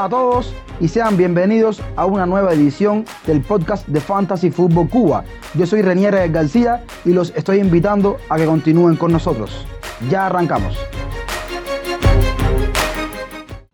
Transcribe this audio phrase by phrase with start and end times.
[0.00, 4.88] Hola a todos y sean bienvenidos a una nueva edición del podcast de Fantasy Football
[4.88, 5.24] Cuba.
[5.52, 9.66] Yo soy Renier García y los estoy invitando a que continúen con nosotros.
[10.08, 10.74] Ya arrancamos.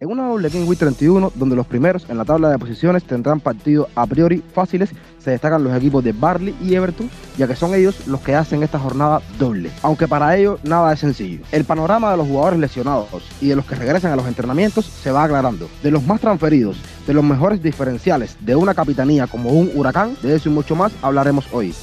[0.00, 3.38] En una doble King Week 31, donde los primeros en la tabla de posiciones tendrán
[3.38, 4.90] partidos a priori fáciles,
[5.26, 8.62] se destacan los equipos de Barley y Everton, ya que son ellos los que hacen
[8.62, 9.72] esta jornada doble.
[9.82, 11.44] Aunque para ellos nada es sencillo.
[11.50, 13.08] El panorama de los jugadores lesionados
[13.40, 15.68] y de los que regresan a los entrenamientos se va aclarando.
[15.82, 20.36] De los más transferidos, de los mejores diferenciales de una capitanía como un huracán, de
[20.36, 21.74] eso y mucho más hablaremos hoy.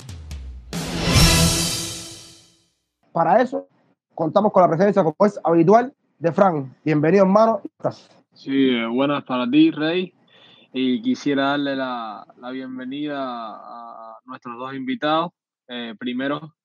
[3.12, 3.68] Para eso,
[4.16, 6.68] contamos con la presencia, como es habitual, de Frank.
[6.86, 7.60] Bienvenido, hermano.
[8.36, 10.14] Sí, eh, buenas para ti, Rey.
[10.76, 15.32] Y quisiera darle la, la bienvenida a nuestros dos invitados.
[15.68, 16.56] Eh, primero,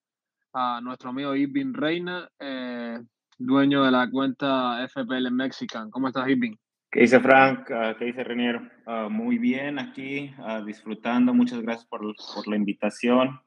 [0.55, 2.99] a nuestro amigo Irving Reina, eh,
[3.37, 5.91] dueño de la cuenta FPL Mexican.
[5.91, 6.55] ¿Cómo estás, Irving?
[6.91, 7.71] ¿Qué dice Frank?
[7.71, 8.59] Ah, ¿Qué dice Renier?
[8.87, 11.35] Ah, muy bien aquí, ah, disfrutando.
[11.35, 13.39] Muchas gracias por, por la invitación.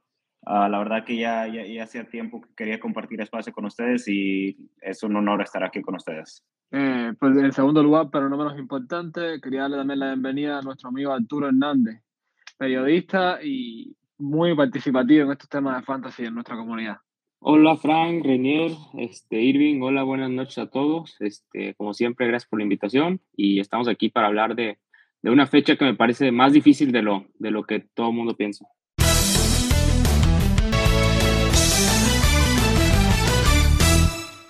[0.43, 5.01] La verdad que ya, ya, hacía tiempo que quería compartir espacio con ustedes y es
[5.01, 6.43] un honor estar aquí con ustedes.
[6.73, 10.61] Eh, pues en segundo lugar, pero no menos importante, quería darle también la bienvenida a
[10.61, 12.01] nuestro amigo Arturo Hernández,
[12.57, 16.97] periodista y muy participativo en estos temas de fantasy en nuestra comunidad.
[17.39, 21.17] Hola Frank, Renier, este, Irving, hola, buenas noches a todos.
[21.19, 24.77] Este, como siempre, gracias por la invitación y estamos aquí para hablar de,
[25.21, 28.15] de una fecha que me parece más difícil de lo, de lo que todo el
[28.15, 28.65] mundo piensa.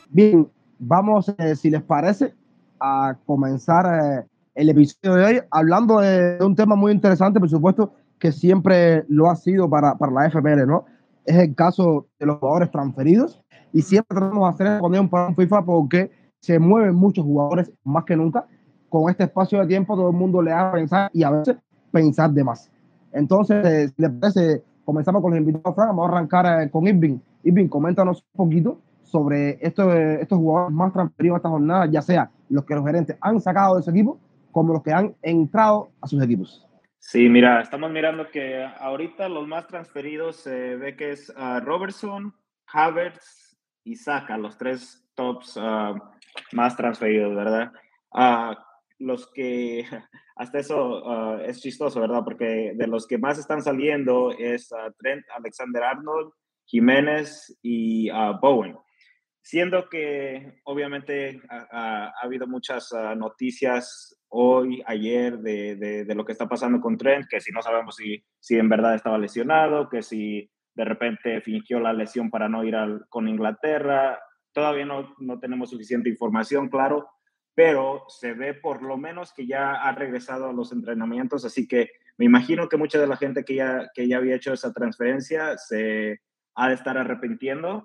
[0.10, 2.34] Bien, vamos, eh, si les parece,
[2.80, 7.94] a comenzar eh, el episodio de hoy hablando de, un tema muy interesante, por supuesto,
[8.20, 10.86] que siempre lo ha sido para, para la FPL, ¿no?
[11.26, 15.66] Es el caso de los jugadores transferidos y siempre tratamos de hacer un programa FIFA
[15.66, 18.48] porque se mueven muchos jugadores más que nunca.
[18.90, 21.58] Con este espacio de tiempo todo el mundo le a pensar y a veces
[21.92, 22.70] pensar de más.
[23.14, 27.20] Entonces, eh, si les parece, comenzamos con los invitados, Frank, vamos a arrancar con Irving.
[27.44, 28.80] Irving, coméntanos un poquito
[29.12, 33.18] sobre estos, estos jugadores más transferidos a esta jornada, ya sea los que los gerentes
[33.22, 34.20] han sacado de su equipo,
[34.52, 36.66] como los que han entrado a sus equipos.
[37.00, 42.34] Sí, mira, estamos mirando que ahorita los más transferidos se ve que es uh, Robertson,
[42.72, 45.96] Havertz y Saka, los tres tops uh,
[46.54, 47.72] más transferidos, ¿verdad?
[48.14, 48.56] Uh,
[49.00, 49.86] los que,
[50.38, 52.22] hasta eso es chistoso, ¿verdad?
[52.24, 54.70] Porque de los que más están saliendo es
[55.00, 56.32] Trent Alexander Arnold,
[56.66, 58.10] Jiménez y
[58.42, 58.78] Bowen
[59.42, 66.48] siendo que obviamente ha, habido muchas ah, noticias hoy, ayer, de, de, lo que está
[66.48, 70.50] pasando con Trent, que si no sabemos si, si en verdad estaba lesionado, que si
[70.74, 72.76] de repente fingió la lesión para no ir
[73.10, 74.20] con Inglaterra,
[74.54, 77.10] todavía no, no tenemos suficiente información, claro,
[77.54, 81.90] pero se ve por lo menos que ya ha regresado a los entrenamientos, así que
[82.18, 85.58] me imagino que mucha de la gente que ya, que ya había hecho esa transferencia
[85.58, 86.22] se
[86.56, 87.84] ha de estar arrepintiendo.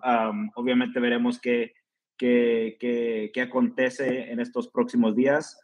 [0.55, 1.73] obviamente veremos qué,
[2.17, 5.61] qué, qué, qué, acontece en estos próximos días.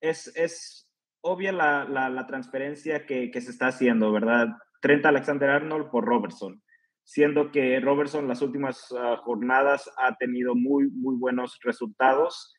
[0.00, 0.90] es, es,
[1.22, 4.48] obvia la, la, la transferencia que, que, se está haciendo, ¿verdad?
[4.80, 6.62] Trent Alexander Arnold por Robertson,
[7.02, 12.54] siendo que Robertson las últimas uh, jornadas ha tenido muy, muy buenos resultados.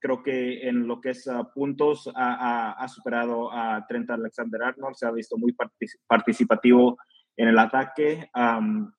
[0.00, 4.62] creo que en lo que es uh, puntos ha, ha, ha, superado a Trent Alexander
[4.62, 5.54] Arnold, se ha visto muy
[6.06, 6.96] participativo
[7.36, 8.30] en el ataque.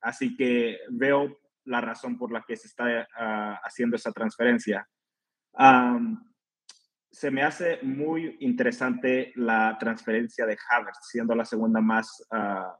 [0.01, 4.87] así que veo la razón por la que se está ah, haciendo esa transferencia.
[7.11, 12.77] se me hace muy interesante la transferencia de Havertz, siendo la segunda más, ah,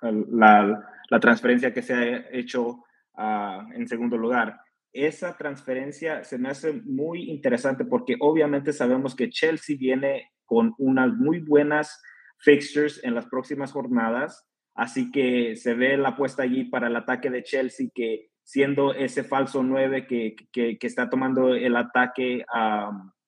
[0.00, 2.84] la, la, transferencia que se ha hecho
[3.16, 4.60] ah, en segundo lugar.
[4.92, 11.12] Esa transferencia se me hace muy interesante porque obviamente sabemos que Chelsea viene con unas
[11.14, 12.00] muy buenas
[12.38, 17.30] fixtures en las próximas jornadas Así que se ve la apuesta allí para el ataque
[17.30, 22.44] de Chelsea, que siendo ese falso 9 que, que, está tomando el ataque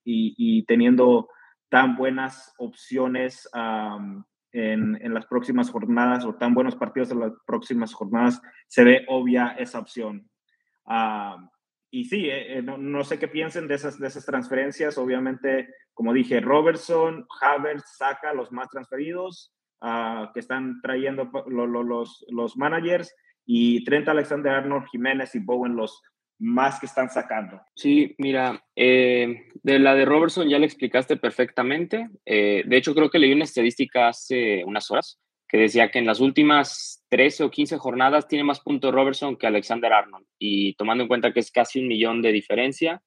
[0.05, 1.29] y, teniendo
[1.69, 3.49] tan buenas opciones
[4.53, 9.05] en, en, las próximas jornadas o tan buenos partidos en las próximas jornadas, se ve
[9.09, 10.29] obvia esa opción.
[11.91, 14.99] y sí, eh, eh, no, no, sé qué piensen de esas, de esas transferencias.
[14.99, 19.56] Obviamente, como dije, Robertson, Havertz, Saka, los más transferidos.
[19.89, 26.03] Ah, que están trayendo los, los managers y Trent Alexander Arnold, Jiménez y Bowen los
[26.41, 27.61] más que están sacando.
[27.77, 32.11] Sí, mira, eh, de la de Robertson ya le explicaste perfectamente.
[32.25, 36.07] Eh, de hecho, creo que leí una estadística hace unas horas que decía que en
[36.07, 40.27] las últimas 13 o 15 jornadas tiene más puntos Robertson que Alexander Arnold.
[40.37, 43.05] Y tomando en cuenta que es casi un millón de diferencia,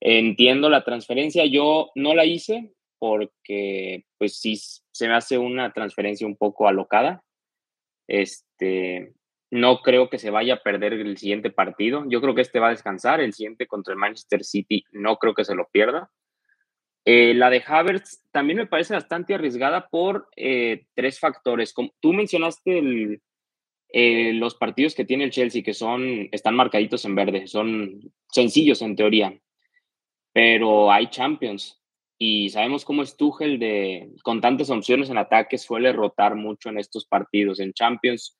[0.00, 4.58] Entiendo la transferencia, yo no la hice porque pues sí
[4.92, 7.22] se me hace una transferencia un poco alocada.
[8.06, 9.14] Este,
[9.50, 12.04] no creo que se vaya a perder el siguiente partido.
[12.08, 13.20] Yo creo que este va a descansar.
[13.20, 16.10] El siguiente contra el Manchester City no creo que se lo pierda.
[17.04, 21.72] Eh, la de Havertz también me parece bastante arriesgada por eh, tres factores.
[21.72, 23.20] Como tú mencionaste
[23.92, 28.82] eh, los partidos que tiene el Chelsea, que son, están marcaditos en verde, son sencillos
[28.82, 29.36] en teoría,
[30.32, 31.79] pero hay Champions
[32.22, 36.76] y sabemos cómo es Tuchel de, con tantas opciones en ataque, suele rotar mucho en
[36.76, 37.60] estos partidos.
[37.60, 38.38] En Champions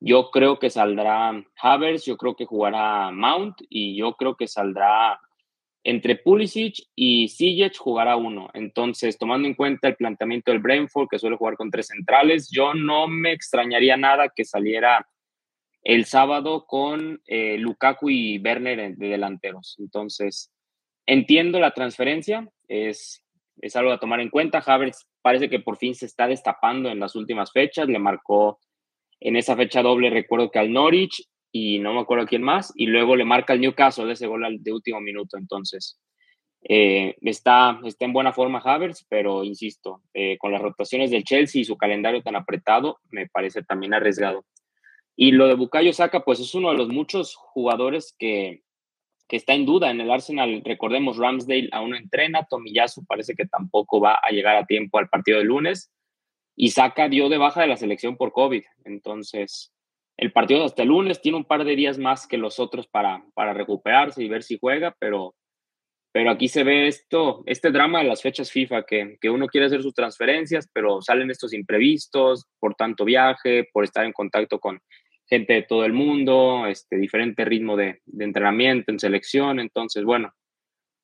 [0.00, 1.30] yo creo que saldrá
[1.60, 5.20] Havertz, yo creo que jugará Mount y yo creo que saldrá
[5.84, 8.48] entre Pulisic y Sijic jugará uno.
[8.54, 12.72] Entonces, tomando en cuenta el planteamiento del Brentford, que suele jugar con tres centrales, yo
[12.72, 15.06] no me extrañaría nada que saliera
[15.82, 19.76] el sábado con eh, Lukaku y Werner de delanteros.
[19.78, 20.50] Entonces,
[21.04, 23.24] entiendo la transferencia, es,
[23.60, 24.62] es algo a tomar en cuenta.
[24.64, 28.58] Havertz parece que por fin se está destapando en las últimas fechas, le marcó
[29.20, 32.86] en esa fecha doble recuerdo que al Norwich y no me acuerdo quién más, y
[32.86, 35.36] luego le marca el Newcastle de ese gol de último minuto.
[35.36, 35.98] Entonces,
[36.62, 41.62] eh, está, está en buena forma Havertz, pero insisto, eh, con las rotaciones del Chelsea
[41.62, 44.44] y su calendario tan apretado, me parece también arriesgado.
[45.16, 48.62] Y lo de Bukayo Saka, pues es uno de los muchos jugadores que,
[49.30, 50.60] que está en duda en el Arsenal.
[50.64, 55.08] Recordemos, Ramsdale aún no entrena, Tomiyasu parece que tampoco va a llegar a tiempo al
[55.08, 55.92] partido de lunes
[56.56, 58.64] y Saca dio de baja de la selección por COVID.
[58.84, 59.72] Entonces,
[60.16, 63.24] el partido hasta el lunes tiene un par de días más que los otros para,
[63.34, 65.36] para recuperarse y ver si juega, pero,
[66.12, 69.68] pero aquí se ve esto, este drama de las fechas FIFA, que, que uno quiere
[69.68, 74.80] hacer sus transferencias, pero salen estos imprevistos por tanto viaje, por estar en contacto con
[75.30, 79.60] gente de todo el mundo, este diferente ritmo de, de entrenamiento en selección.
[79.60, 80.34] Entonces, bueno,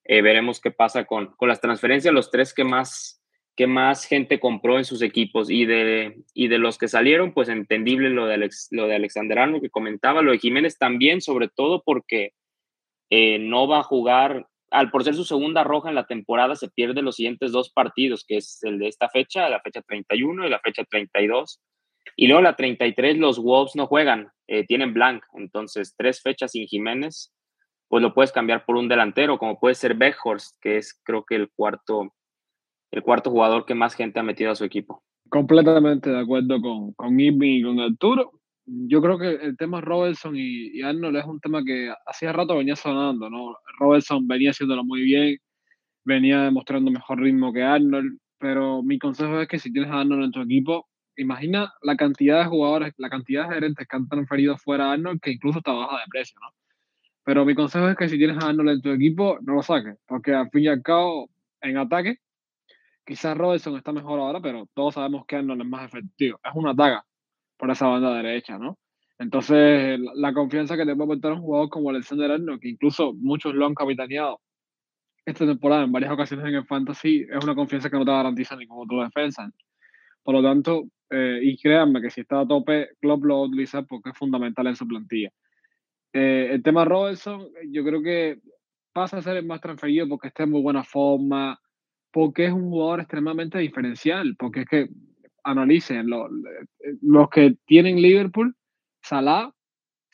[0.05, 2.12] eh, veremos qué pasa con, con las transferencias.
[2.12, 3.23] Los tres que más
[3.56, 7.49] que más gente compró en sus equipos y de, y de los que salieron, pues
[7.49, 11.82] entendible lo de, lo de Alexander Arnold que comentaba, lo de Jiménez también, sobre todo
[11.82, 12.34] porque
[13.08, 16.69] eh, no va a jugar, al por ser su segunda roja en la temporada, se
[16.69, 20.50] pierde los siguientes dos partidos, que es el de esta fecha, la fecha 31 y
[20.50, 21.58] la fecha 32.
[22.14, 26.67] Y luego la 33, los Wolves no juegan, eh, tienen blank, entonces tres fechas sin
[26.67, 27.35] Jiménez,
[27.88, 31.37] pues lo puedes cambiar por un delantero, como puede ser Beckhorst, que es creo que
[31.37, 32.12] el cuarto
[32.93, 35.03] el cuarto jugador que más gente ha metido a su equipo.
[35.29, 38.31] Completamente de acuerdo con, con y con Arturo.
[38.64, 42.75] Yo creo que el tema Robertson y, Arnold es un tema que hacía rato venía
[42.75, 43.56] sonando, ¿no?
[43.79, 45.38] Robertson venía haciéndolo muy bien,
[46.05, 50.25] venía demostrando mejor ritmo que Arnold, pero mi consejo es que si tienes a Arnold
[50.25, 54.57] en tu equipo, imagina la cantidad de jugadores, la cantidad de gerentes que han transferido
[54.59, 56.49] fuera a Arnold, que incluso está baja de precio, ¿no?
[57.25, 59.97] Pero mi consejo es que si tienes a Arnold en tu equipo, no lo saques,
[60.07, 61.29] porque al fin y al cabo,
[61.61, 62.21] en ataque,
[63.07, 66.41] Quizás Robertson está mejor ahora, pero todos sabemos que Arnold es más efectivo.
[66.43, 67.07] Es una daga
[67.57, 68.79] por esa banda derecha, ¿no?
[69.19, 73.55] Entonces, la confianza que te puede aportar un jugador como Alexander Arnold, que incluso muchos
[73.55, 74.41] lo han capitaneado
[75.25, 78.57] esta temporada en varias ocasiones en el Fantasy, es una confianza que no te garantiza
[78.57, 79.49] ni como tu defensa.
[80.25, 83.49] Por lo tanto, eh, y créanme que si está a tope, Klopp lo va a
[83.49, 85.31] utilizar porque es fundamental en su plantilla.
[86.12, 88.40] Eh, el tema Robertson, yo creo que
[88.92, 91.61] pasa a ser el más transferido porque está en muy buena forma,
[92.11, 94.88] porque es un jugador extremadamente diferencial, porque es que
[95.45, 96.09] analicen,
[97.02, 98.57] los que tienen Liverpool,
[99.02, 99.52] Salah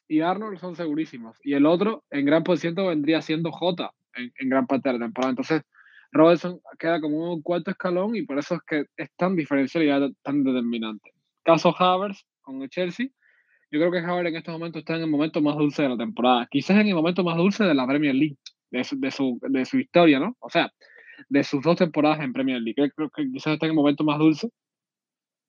[0.09, 4.49] y Arnold son segurísimos, y el otro en gran por ciento vendría siendo Jota en,
[4.49, 5.31] gran parte de la temporada.
[5.31, 5.63] Entonces,
[6.13, 10.15] Robertson queda como un cuarto escalón y por eso es que es tan diferencial y
[10.23, 11.13] tan determinante.
[11.43, 13.09] Caso Havers con el Chelsea,
[13.71, 15.97] yo creo que Havers en estos momentos está en el momento más dulce de la
[15.97, 18.37] temporada, quizás en el momento más dulce de la Premier League,
[18.71, 20.37] de su, de su, de su historia, ¿no?
[20.41, 20.71] O sea,
[21.29, 22.93] de sus dos temporadas en Premier League.
[22.95, 24.51] Creo que quizás está en el momento más dulce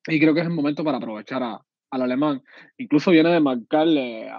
[0.07, 2.41] y creo que es el momento para aprovechar a, al alemán.
[2.77, 4.29] Incluso viene de marcarle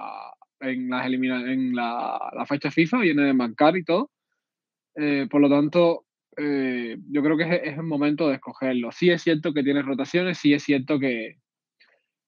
[0.60, 4.10] en, las en la, la, fecha FIFA, viene de marcar y todo.
[4.96, 6.03] Eh, por lo tanto,
[6.36, 8.92] eh, yo creo que es, el momento de escogerlo.
[8.92, 11.38] Sí es cierto que tiene rotaciones, sí es cierto que,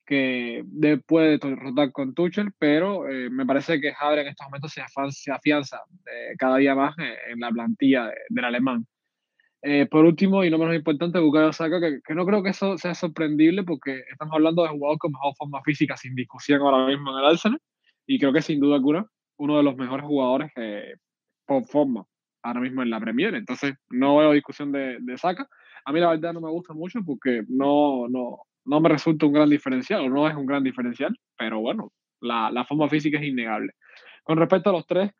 [0.05, 0.65] que
[1.07, 5.33] puede rotar con Tuchel, pero eh, me parece que Javier en estos momentos se, se
[5.33, 5.81] afianza
[6.39, 8.87] cada día más en, la plantilla del alemán.
[9.63, 12.79] Eh, por último, y no menos importante, Bukayo Saka, que, que, no creo que eso
[12.79, 17.11] sea sorprendible porque estamos hablando de jugador con mejor forma física sin discusión ahora mismo
[17.11, 17.61] en el Arsenal
[18.07, 19.07] y creo que sin duda alguna
[19.39, 20.95] uno de los mejores jugadores eh,
[21.47, 22.07] por forma
[22.47, 23.35] ahora mismo en la Premier.
[23.35, 25.49] Entonces, no veo discusión de, de Saka.
[25.85, 29.33] A mí la verdad no me gusta mucho porque no, no, no me resulta un
[29.33, 33.25] gran diferencial, o no es un gran diferencial, pero bueno, la, la forma física es
[33.25, 33.73] innegable.
[34.23, 35.11] Con respecto a los tres,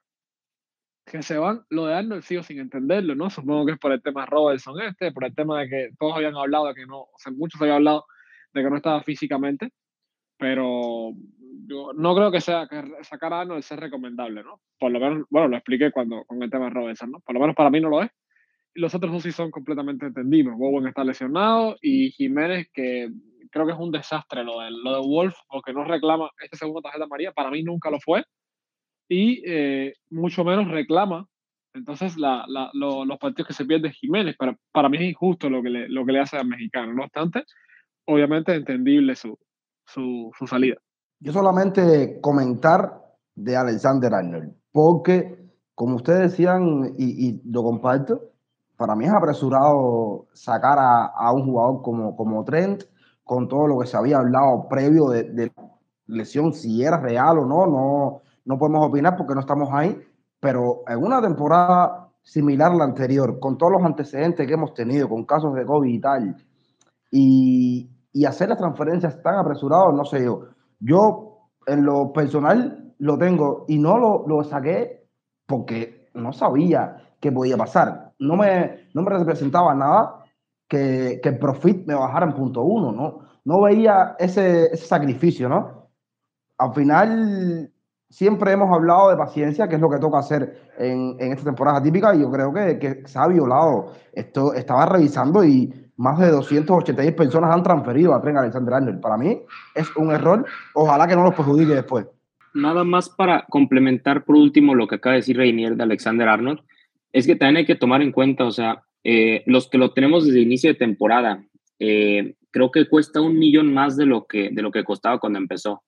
[1.07, 3.31] que se van, lo de Arnold sigo sin entenderlo, ¿no?
[3.31, 6.35] Supongo que es por el tema Robertson este, por el tema de que todos habían
[6.35, 8.05] hablado de que no, o sea, muchos habían hablado
[8.53, 9.71] de que no estaba físicamente,
[10.39, 11.13] pero
[11.67, 14.61] yo no creo que sea que sacar a Arnold sea recomendable, ¿no?
[14.79, 17.21] Por lo menos, bueno, lo expliqué cuando con el tema de Robertson, ¿no?
[17.21, 18.11] Por lo menos para mí no lo es.
[18.75, 20.57] Los otros dos sí son completamente entendibles.
[20.57, 23.09] Bowen está lesionado y Jiménez, que
[23.51, 26.57] creo que es un desastre lo de, lo de Wolf, o que no reclama este
[26.57, 28.25] segundo tarjeta María, para mí nunca lo fue
[29.09, 31.27] y eh, mucho menos reclama.
[31.75, 35.63] Entonces, la, la, los partidos que se pierde Jiménez, para, para mí es injusto lo
[35.63, 36.93] que, le, lo que le hace al mexicano.
[36.95, 37.45] No obstante,
[38.07, 39.39] obviamente es entendible su,
[39.87, 40.77] su, su salida.
[41.21, 43.03] Yo solamente comentar
[43.35, 48.21] de Alexander Arnold, porque como ustedes decían, y, y, lo comparto,
[48.77, 52.85] para mí es apresurado sacar a, a, un jugador como, como Trent,
[53.25, 55.53] con todo lo que se había hablado previo de, de
[56.07, 60.01] lesión, si era real o no, no, no podemos opinar porque no estamos ahí,
[60.41, 65.09] pero en una temporada similar a la anterior, con todos los antecedentes que hemos tenido,
[65.09, 66.37] con casos de COVID y tal,
[67.11, 70.47] y, y hacer las transferencias tan apresuradas, no sé yo.
[70.81, 75.07] Yo, en lo personal, lo tengo y no lo, lo saqué
[75.45, 78.15] porque no sabía qué podía pasar.
[78.19, 80.25] No me, no me representaba nada
[80.67, 83.19] que, que el profit me bajara en punto uno, ¿no?
[83.45, 85.91] No veía ese, ese sacrificio, ¿no?
[86.57, 87.71] Al final,
[88.09, 91.83] siempre hemos hablado de paciencia, que es lo que toca hacer en, en esta temporada
[91.83, 93.93] típica, y yo creo que, que, se ha violado.
[94.15, 99.01] Esto estaba revisando y más de 286 personas han transferido a Tren Alexander Arnold.
[99.01, 99.41] Para mí
[99.75, 100.45] es un error.
[100.75, 102.07] Ojalá que no los perjudique después.
[102.55, 106.61] Nada más para complementar por último lo que acaba de decir Reinier de Alexander Arnold,
[107.13, 110.25] es que también hay que tomar en cuenta, o sea, eh, los que lo tenemos
[110.25, 111.45] desde el inicio de temporada,
[111.79, 115.39] eh, creo que cuesta un millón más de lo que, de lo que costaba cuando
[115.39, 115.83] empezó.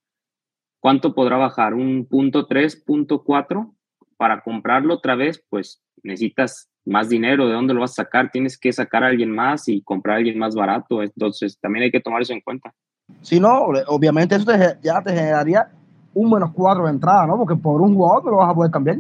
[0.81, 1.75] ¿Cuánto podrá bajar?
[1.75, 3.75] ¿Un punto 3, punto 4?
[4.19, 7.47] Para comprarlo otra vez, pues necesitas más dinero.
[7.47, 8.31] ¿De dónde lo vas a sacar?
[8.31, 11.03] Tienes que sacar a alguien más y comprar a alguien más barato.
[11.03, 12.75] Entonces, también hay que tomar eso en cuenta.
[13.23, 15.69] Si no, obviamente eso te, ya te generaría
[16.13, 17.39] un menos 4 de entrada, ¿no?
[17.39, 18.99] Porque por un jugador no lo vas a poder cambiar.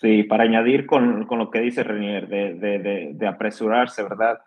[0.00, 4.40] Sí, para añadir con, con lo que dice Renier, de, de, de, de apresurarse, ¿verdad?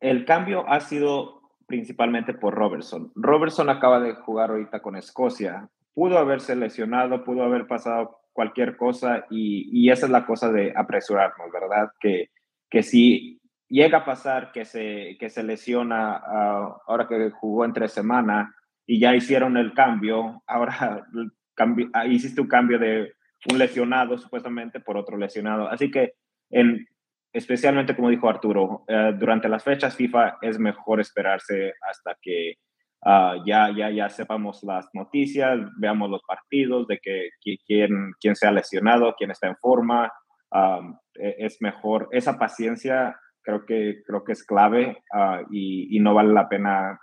[0.00, 3.12] El cambio ha sido principalmente por Robertson.
[3.14, 9.26] Robertson acaba de jugar ahorita con Escocia pudo haberse lesionado, pudo haber pasado cualquier cosa
[9.30, 11.90] y, esa es la cosa de apresurarnos, ¿verdad?
[11.98, 12.28] Que,
[12.70, 17.88] que si llega a pasar que se, que se lesiona uh, ahora que jugó entre
[17.88, 18.54] semana
[18.86, 21.06] y ya hicieron el cambio, ahora
[21.54, 23.14] cambio, ah, hiciste un cambio de
[23.50, 25.68] un lesionado supuestamente por otro lesionado.
[25.68, 26.12] Así que
[26.50, 26.86] en,
[27.32, 32.56] especialmente como dijo Arturo, uh, durante las fechas FIFA es mejor esperarse hasta que
[33.04, 37.28] Uh, ya, ya, ya sepamos las noticias, veamos los partidos de que,
[37.66, 40.12] quién, quién se ha lesionado, quién está en forma.
[40.50, 46.32] Um, es mejor, esa paciencia creo que, creo que es clave uh, y, no vale
[46.32, 47.00] la pena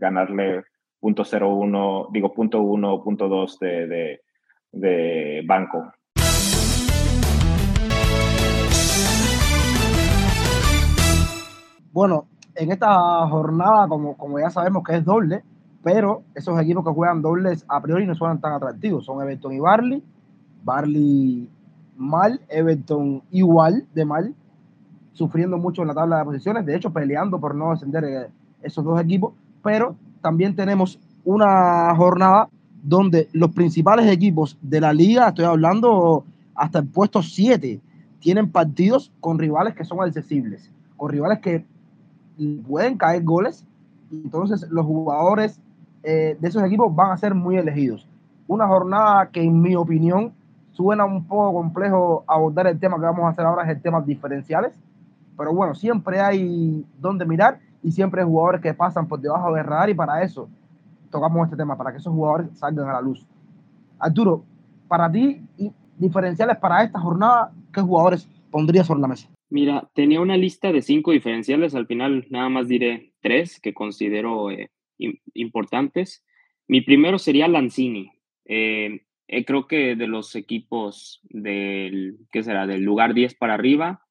[0.00, 0.64] ganarle
[1.00, 4.20] punto uno digo punto uno, punto dos de, de,
[4.72, 5.92] de banco.
[11.90, 12.28] Bueno,
[12.58, 15.42] en esta jornada, como, como ya sabemos que es doble,
[15.82, 19.04] pero esos equipos que juegan dobles a priori no suenan tan atractivos.
[19.04, 20.02] Son Everton y Barley.
[20.64, 21.48] Barley
[21.96, 24.34] mal, Everton igual de mal,
[25.12, 28.26] sufriendo mucho en la tabla de posiciones, de hecho peleando por no descender eh,
[28.62, 32.48] esos dos equipos, pero también tenemos una jornada
[32.82, 36.24] donde los principales equipos de la liga, estoy hablando
[36.54, 37.80] hasta el puesto 7,
[38.20, 41.64] tienen partidos con rivales que son accesibles, con rivales que
[42.46, 43.64] pueden caer goles.
[44.10, 45.60] Entonces los jugadores
[46.02, 48.06] eh, de esos equipos van a ser muy elegidos.
[48.46, 50.32] Una jornada que en mi opinión
[50.72, 54.00] suena un poco complejo abordar el tema que vamos a hacer ahora, es el tema
[54.00, 54.78] diferenciales.
[55.36, 59.64] Pero bueno, siempre hay donde mirar y siempre hay jugadores que pasan por debajo del
[59.64, 60.48] radar y para eso
[61.10, 63.26] tocamos este tema, para que esos jugadores salgan a la luz.
[63.98, 64.42] Arturo,
[64.86, 65.42] para ti,
[65.96, 69.28] diferenciales para esta jornada, ¿qué jugadores pondrías sobre la mesa?
[69.50, 74.50] Mira, tenía una lista de cinco diferenciales, al final nada más diré tres que considero
[74.50, 74.70] eh,
[75.34, 76.24] importantes.
[76.66, 78.12] Mi primero sería Lanzini.
[78.44, 82.66] Eh, eh, creo que de los equipos del, ¿qué será?
[82.66, 84.04] Del lugar 10 para arriba,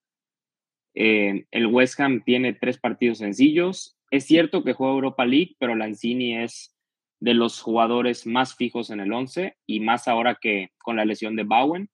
[0.94, 4.00] el West Ham tiene tres partidos sencillos.
[4.10, 6.76] Es cierto que juega Europa League, pero Lanzini es
[7.20, 11.36] de los jugadores más fijos en el 11 y más ahora que con la lesión
[11.36, 11.90] de Bowen.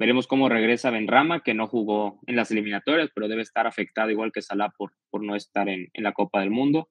[0.00, 4.32] Veremos cómo regresa Benrama, que no jugó en las eliminatorias, pero debe estar afectado igual
[4.32, 6.88] que Salah por, por no estar en, en la Copa del Mundo.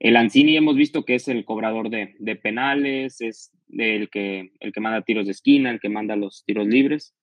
[0.00, 4.72] El Ancini hemos visto que es el cobrador de, de, penales, es el que, el
[4.72, 7.14] que manda tiros de esquina, el que manda los tiros libres.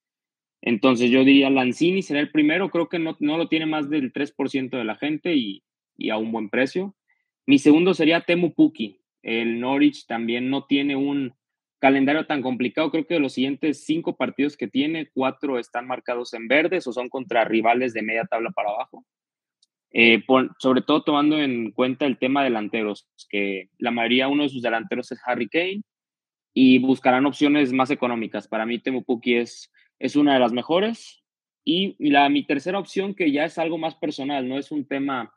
[0.62, 4.14] Entonces yo diría Lanzini será el primero, creo que no, no lo tiene más del
[4.14, 5.62] 3% de la gente y,
[5.98, 6.96] y, a un buen precio.
[7.44, 9.02] Mi segundo sería Temu Puki.
[9.22, 11.34] El Norwich también no tiene un
[11.80, 12.90] calendario tan complicado.
[12.90, 16.92] Creo que de los siguientes cinco partidos que tiene, cuatro están marcados en verdes o
[16.92, 19.04] son contra rivales de media tabla para abajo.
[19.92, 20.22] Eh,
[20.58, 25.10] sobre todo tomando en cuenta el tema delanteros, que la mayoría, uno de sus delanteros
[25.10, 25.82] es Harry Kane
[26.54, 28.46] y buscarán opciones más económicas.
[28.46, 31.22] Para mí, Temu Puki es es una de las mejores.
[31.64, 35.32] Y la, mi tercera opción, que ya es algo más personal, no es un tema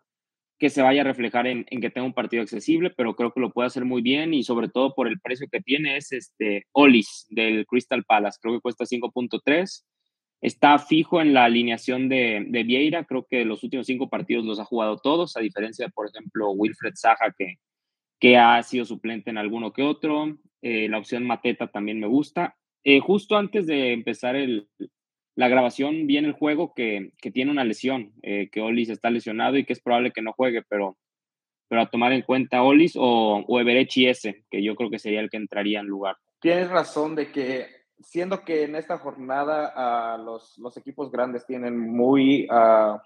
[0.63, 3.51] que se vaya a reflejar en, que tenga un partido accesible, pero creo que lo
[3.51, 7.27] puede hacer muy bien y sobre todo por el precio que tiene es este Olis
[7.29, 8.39] del Crystal Palace.
[8.41, 9.83] Creo que cuesta 5.3.
[10.39, 13.03] Está fijo en la alineación de, de, Vieira.
[13.03, 16.51] Creo que los últimos cinco partidos los ha jugado todos, a diferencia de, por ejemplo,
[16.51, 17.55] Wilfred Saja, que,
[18.17, 20.37] que ha sido suplente en alguno que otro.
[20.61, 22.55] Eh, la opción Mateta también me gusta.
[22.85, 24.69] Eh, justo antes de empezar el,
[25.35, 29.09] la grabación, vi en el juego que, que tiene una lesión, eh, que Olis está
[29.09, 30.97] lesionado y que es probable que no juegue, pero,
[31.67, 35.21] pero a tomar en cuenta Olis o, o Everechi ese, que yo creo que sería
[35.21, 36.17] el que entraría en lugar.
[36.39, 37.67] Tienes razón de que,
[37.99, 42.99] siendo que en esta jornada uh, los, los, equipos grandes tienen muy uh,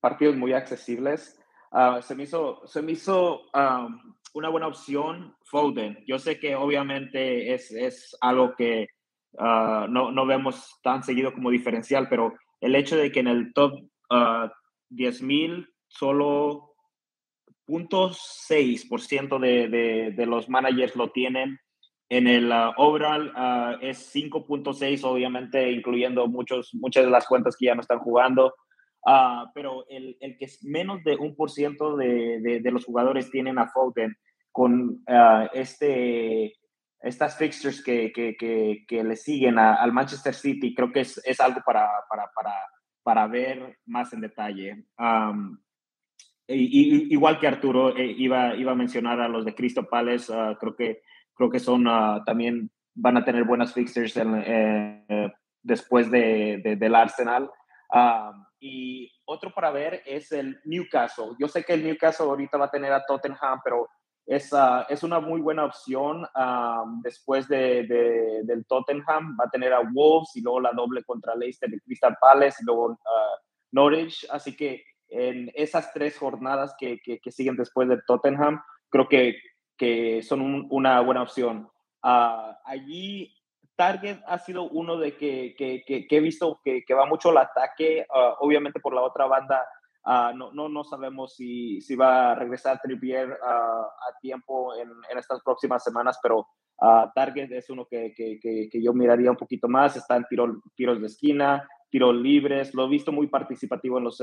[0.00, 1.38] partidos muy accesibles,
[1.70, 3.42] uh, se me hizo, se me hizo
[4.34, 6.02] una buena opción Foden.
[6.06, 8.88] Yo sé que obviamente es, es algo que
[9.32, 13.52] uh, no, no, vemos tan seguido como diferencial, pero el hecho de que en el
[13.52, 14.52] top uh, ah,
[14.90, 16.74] 10.000 solo
[17.68, 21.58] 0.6% de, de, de, los managers lo tienen.
[22.10, 23.32] En el uh, overall
[23.82, 28.54] es 5.6, obviamente, incluyendo muchos, muchas de las cuentas que ya no están jugando.
[29.04, 33.58] Uh, pero el, el, que es menos de un por ciento de, los jugadores tienen
[33.58, 34.16] a Foden
[34.50, 36.54] con uh, este,
[37.00, 41.20] estas fixtures que, que, que, que le siguen a, al Manchester City, creo que es,
[41.24, 42.54] es algo para, para, para,
[43.02, 44.84] para, ver más en detalle.
[44.98, 45.58] Um,
[46.46, 50.56] y, igual que Arturo eh, iba, iba a mencionar a los de Crystal Palace, uh,
[50.56, 51.02] creo que,
[51.34, 55.32] creo que son uh, también van a tener buenas fixtures en, eh,
[55.62, 57.48] después de, de, del Arsenal.
[57.90, 61.36] Um, y otro para ver es el Newcastle.
[61.38, 63.88] Yo sé que el Newcastle ahorita va a tener a Tottenham, pero
[64.28, 64.50] es,
[64.90, 66.26] es una muy buena opción
[67.02, 69.34] después de, de, del Tottenham.
[69.40, 72.66] Va a tener a Wolves y luego la doble contra Leicester de Crystal Palace y
[72.66, 72.96] luego uh,
[73.72, 74.26] Norwich.
[74.30, 78.60] Así que en esas tres jornadas que, que, siguen después de Tottenham,
[78.90, 79.38] creo que,
[79.78, 81.70] que son un, una buena opción.
[82.02, 83.34] Uh, allí
[83.76, 88.06] Target ha sido uno de que, que, que, he visto que, va mucho al ataque,
[88.10, 89.66] uh, obviamente por la otra banda.
[90.08, 94.88] Uh, no, no, no, sabemos si, si, va a regresar Trippier uh, a tiempo en,
[95.18, 96.46] estas próximas semanas, pero
[97.14, 99.96] Target es uno que, que, yo miraría un poquito más.
[99.96, 102.72] Está en tiro, tiros de esquina, tiros libres.
[102.72, 104.22] Lo he visto muy participativo en los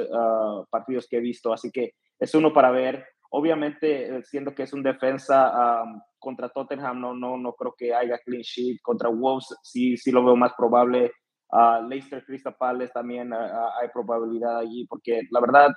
[0.72, 3.06] partidos que he visto, así que es uno para ver.
[3.30, 5.84] Obviamente, siendo que es un defensa
[6.18, 8.80] contra Tottenham, no, no, no creo que haya clean sheet.
[8.82, 11.12] Contra Wolves sí, sí lo veo más probable.
[11.50, 15.70] Uh, Leicester, Crystal Palace también hay probabilidad allí, porque la verdad,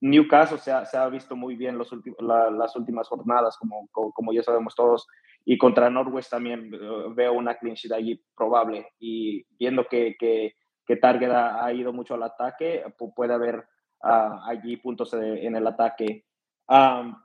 [0.00, 4.32] Newcastle se ha, se ha visto muy bien los la, las últimas jornadas, como, como,
[4.32, 5.06] ya sabemos todos.
[5.44, 8.88] Y contra Norwich también uh, veo una clean sheet allí probable.
[8.98, 13.64] Y viendo que, que, que Target ha, ido mucho al ataque, puede haber
[14.00, 16.26] allí puntos en el ataque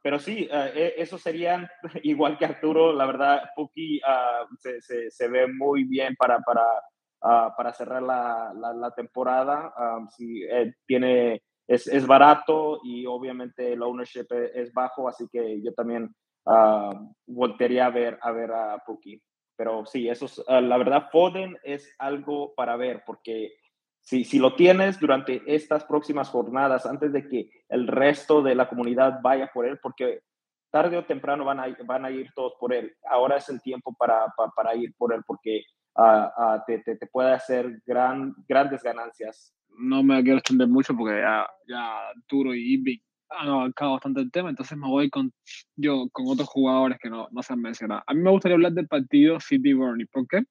[0.03, 1.67] pero sí, uh, eso serían
[2.03, 6.63] igual que Arturo, la verdad, Puki uh, se, se, se, ve muy bien para, para,
[7.21, 9.73] uh, para cerrar la, la, temporada.
[10.15, 15.61] Sí, eh, tiene, es, es, barato y obviamente el ownership e, es, bajo, así que
[15.61, 16.13] yo también
[17.27, 19.21] voltearía a ver a, ver a Puki.
[19.55, 23.53] Pero sí, eso es, la verdad, Foden es algo para ver porque
[24.01, 28.67] si, si lo tienes durante estas próximas jornadas, antes de que el resto de la
[28.67, 30.21] comunidad vaya por él, porque
[30.71, 32.95] tarde o temprano van a, van a ir todos por él.
[33.09, 35.63] Ahora es el tiempo para, para ir por él, porque
[35.95, 39.53] uh, uh, te, te, te, puede hacer gran, grandes ganancias.
[39.77, 44.29] No me quiero extender mucho porque ya, ya Turo y Ibik han abarcado bastante el
[44.29, 45.31] tema, entonces me voy con
[45.77, 48.03] yo con otros jugadores que no, no se han mencionado.
[48.05, 50.05] A mí me gustaría hablar del partido City Burnley.
[50.07, 50.43] ¿Por qué?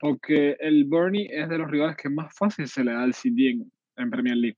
[0.00, 3.48] porque el Burnley es de los rivales que más fácil se le da al City
[3.48, 4.56] en, en, Premier League.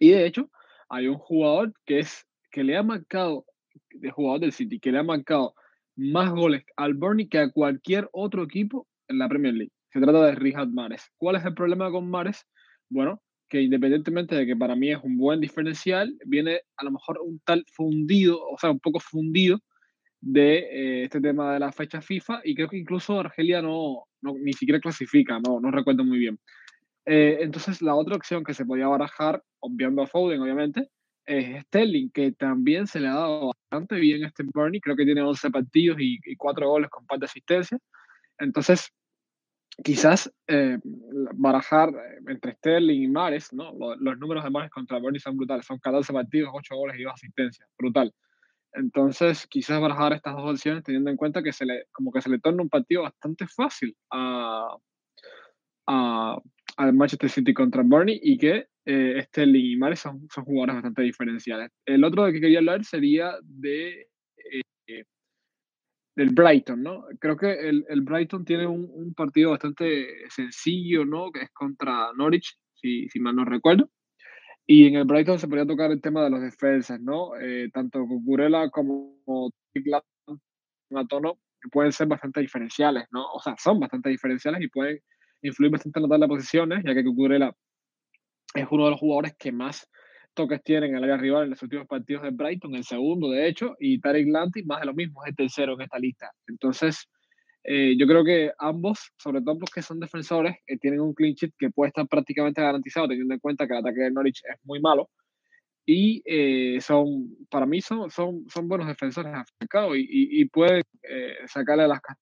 [0.00, 0.50] Y de hecho,
[0.88, 3.44] hay un jugador que, es, que le ha marcado,
[3.90, 5.54] de jugador del City, que le ha marcado
[5.96, 9.72] más goles al Burnley que a cualquier otro equipo en la Premier League.
[9.92, 11.10] Se trata de Richard Mares.
[11.16, 12.46] ¿Cuál es el problema con Mares?
[12.90, 17.20] Bueno, que independientemente de que para mí es un buen diferencial, viene a lo mejor
[17.24, 19.60] un tal fundido, o sea, un poco fundido
[20.20, 24.34] de eh, este tema de la fecha FIFA y creo que incluso Argelia no, no,
[24.38, 26.38] ni siquiera clasifica, no, no recuerdo muy bien.
[27.06, 30.88] Eh, entonces, la otra opción que se podía barajar, obviando a Foden, obviamente,
[31.26, 34.80] es Sterling, que también se le ha dado bastante bien este Bernie.
[34.80, 37.78] Creo que tiene 11 partidos y, y 4 goles con par de asistencia.
[38.38, 38.90] Entonces,
[39.82, 40.78] quizás eh,
[41.34, 43.72] barajar eh, entre Sterling y Mares, ¿no?
[43.98, 45.66] Los, números de Mares contra Bernie son brutales.
[45.66, 47.68] Son 14 partidos, 8 goles y 2 asistencias.
[47.78, 48.12] Brutal.
[48.72, 52.28] Entonces, quizás barajar estas dos opciones teniendo en cuenta que se le, como que se
[52.28, 54.76] le torna un partido bastante fácil a,
[55.86, 56.38] a,
[56.76, 61.02] al Manchester City contra Burnley y que eh, Sterling y Mares son, son, jugadores bastante
[61.02, 61.70] diferenciales.
[61.86, 64.08] El otro de que quería hablar sería de
[64.88, 65.04] eh,
[66.16, 67.04] del Brighton, ¿no?
[67.20, 71.30] Creo que el, el Brighton tiene un, un, partido bastante sencillo, ¿no?
[71.32, 73.90] Que es contra Norwich, si, si mal no recuerdo.
[74.66, 77.36] Y en el Brighton se podría tocar el tema de los defensas, ¿no?
[77.36, 79.18] Eh, tanto Cucurella como
[80.90, 81.38] Matono
[81.70, 83.26] pueden ser bastante diferenciales, ¿no?
[83.32, 85.00] O sea, son bastante diferenciales y pueden
[85.42, 87.54] influir bastante en la tabla de posiciones, ya que Cucurella
[88.54, 89.90] es uno de los jugadores que más
[90.34, 93.48] toques tienen en el área rival en los últimos partidos de Brighton, el segundo, de
[93.48, 96.30] hecho, y Tarek Lanti más de lo mismo, es el tercero en esta lista.
[96.46, 97.08] Entonces,
[97.62, 101.34] eh, yo creo que ambos, sobre todo los que son defensores, eh, tienen un clean
[101.34, 104.58] sheet que puede estar prácticamente garantizado, teniendo en cuenta que el ataque de Norwich es
[104.64, 105.10] muy malo.
[105.86, 109.32] Y eh, son, para mí, son, son, son buenos defensores
[109.94, 112.20] y, y, y pueden eh, sacarle las casas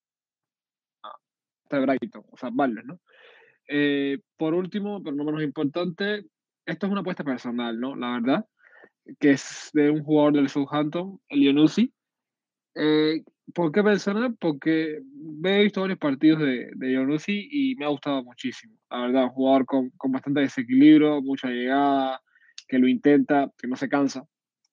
[1.70, 3.00] a Brighton, o sea, vale, ¿no?
[3.68, 6.24] Eh, por último, pero no menos importante,
[6.66, 7.96] esto es una apuesta personal, ¿no?
[7.96, 8.46] La verdad,
[9.18, 11.92] que es de un jugador del Southampton, el Ionusi.
[12.74, 13.22] Eh,
[13.54, 14.36] ¿Por qué personal?
[14.38, 15.00] Porque
[15.44, 18.78] he visto varios partidos de, de y me ha gustado muchísimo.
[18.90, 22.20] La verdad, un jugador con, con bastante desequilibrio, mucha llegada,
[22.68, 24.24] que lo intenta, que no se cansa.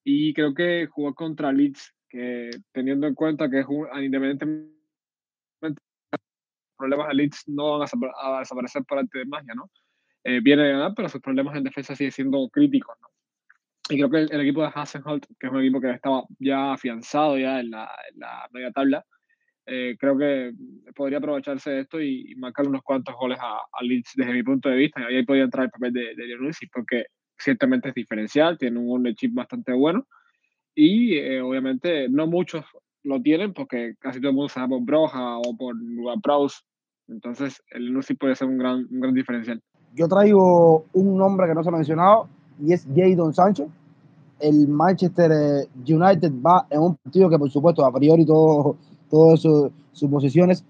[0.04, 4.80] Y creo que jugó contra Leeds, que teniendo en cuenta que es un, independientemente
[6.78, 7.88] problemas de Leeds no van
[8.21, 9.69] a, desaparecer por arte de magia, ¿no?
[10.23, 13.08] Eh, viene de ganar, pero sus problemas en defensa siguen siendo críticos, ¿no?
[13.91, 16.73] Y creo que el, el, equipo de Hassenholt, que es un equipo que estaba ya
[16.73, 19.03] afianzado ya en la, en la media tabla,
[19.65, 20.51] eh, creo que
[20.95, 24.43] podría aprovecharse de esto y, y marcar unos cuantos goles a, a, Leeds desde mi
[24.43, 25.01] punto de vista.
[25.01, 27.05] Y ahí podría entrar el papel de, de porque
[27.38, 30.08] ciertamente es diferencial, tiene un ownership bastante bueno
[30.75, 32.65] y eh, obviamente no muchos
[33.03, 35.75] lo tienen porque casi todo el mundo se da por Broja o por
[36.21, 36.65] Praus.
[37.08, 39.62] Entonces el Nusi puede ser un gran, un gran diferencial.
[39.99, 43.67] Yo traigo un nombre que no se ha mencionado y es Jadon Sancho.
[44.39, 48.77] El Manchester eh, United va en un partido que por supuesto a priori todas
[49.09, 50.63] todo su, sus posiciones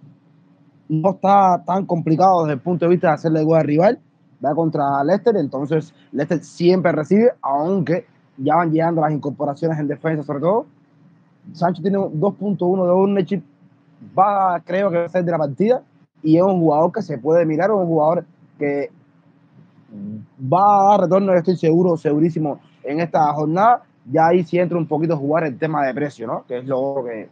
[0.87, 3.99] no está tan complicado desde el punto de vista de hacerle gol al rival.
[4.43, 10.23] Va contra Leicester, entonces Leicester siempre recibe, aunque ya van llegando las incorporaciones en defensa
[10.23, 10.65] sobre todo.
[11.53, 13.43] Sancho tiene 2.1 de ownership,
[14.17, 15.83] va creo que va a ser de la partida
[16.23, 18.25] y es un jugador que se puede mirar, un jugador
[18.57, 18.89] que
[20.41, 23.83] va a dar retorno, estoy seguro, segurísimo, en esta jornada.
[24.11, 26.43] Ya ahí sí entra un poquito a jugar el tema de precio, ¿no?
[26.47, 27.29] Que es lo que,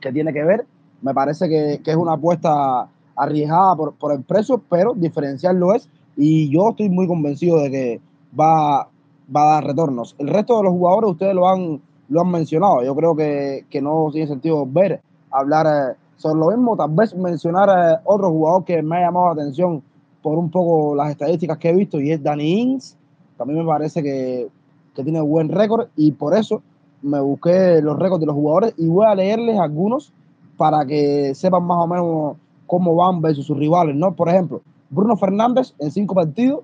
[0.00, 0.64] que tiene que ver.
[1.02, 5.74] Me parece que, que es una apuesta arriesgada por, por, el precio, pero diferencial lo
[5.74, 5.88] es.
[6.16, 8.00] Y yo estoy muy convencido de que
[8.38, 8.88] va,
[9.34, 10.14] va a dar retornos.
[10.18, 12.82] El resto de los jugadores, ustedes lo han, lo han mencionado.
[12.82, 16.76] Yo creo que, que no tiene sentido ver, hablar eh, sobre lo mismo.
[16.76, 19.82] Tal vez mencionar eh, otro jugador que me ha llamado la atención
[20.22, 22.96] por un poco las estadísticas que he visto y es Danny Ings.
[23.36, 24.48] También me parece que,
[24.94, 26.62] que tiene buen récord y por eso
[27.02, 30.12] me busqué los récords de los jugadores y voy a leerles algunos
[30.56, 34.14] para que sepan más o menos cómo van versus sus rivales, ¿no?
[34.14, 36.60] Por ejemplo, Bruno Fernández en cinco partidos,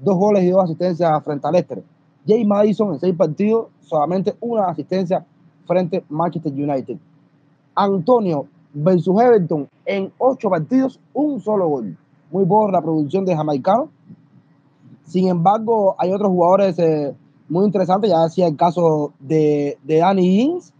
[0.00, 1.82] dos goles y dos asistencias frente al Leicester.
[2.26, 5.24] Jay Madison en seis partidos, solamente una asistencia
[5.66, 6.96] frente a Manchester United.
[7.74, 11.96] Antonio versus Everton en ocho partidos, un solo gol
[12.30, 13.90] muy por la producción de Jamaicano.
[15.04, 17.14] Sin embargo, hay otros jugadores eh,
[17.48, 20.72] muy interesantes, ya decía el caso de, de Danny Ings.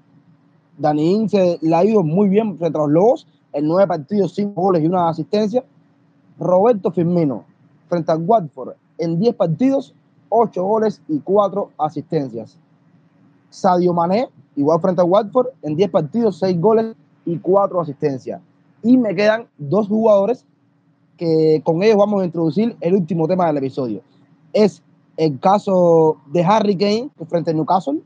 [0.78, 4.34] Danny Ings eh, le ha ido muy bien frente a los Lobos, en nueve partidos,
[4.34, 5.64] cinco goles y una asistencia.
[6.38, 7.44] Roberto Firmino,
[7.88, 9.94] frente al Watford, en diez partidos,
[10.28, 12.56] ocho goles y cuatro asistencias.
[13.50, 16.94] Sadio Mané, igual frente al Watford, en diez partidos, seis goles
[17.26, 18.40] y cuatro asistencias.
[18.82, 20.46] Y me quedan dos jugadores
[21.20, 24.00] que con ellos vamos a introducir el último tema del episodio.
[24.54, 24.82] Es
[25.18, 28.00] el caso de Harry Kane frente a Newcastle,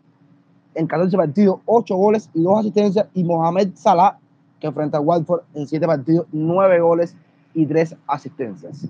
[0.74, 4.18] en 14 partidos, 8 goles y 2 asistencias, y Mohamed Salah,
[4.58, 7.14] que enfrenta a Watford en 7 partidos, 9 goles
[7.54, 8.88] y 3 asistencias.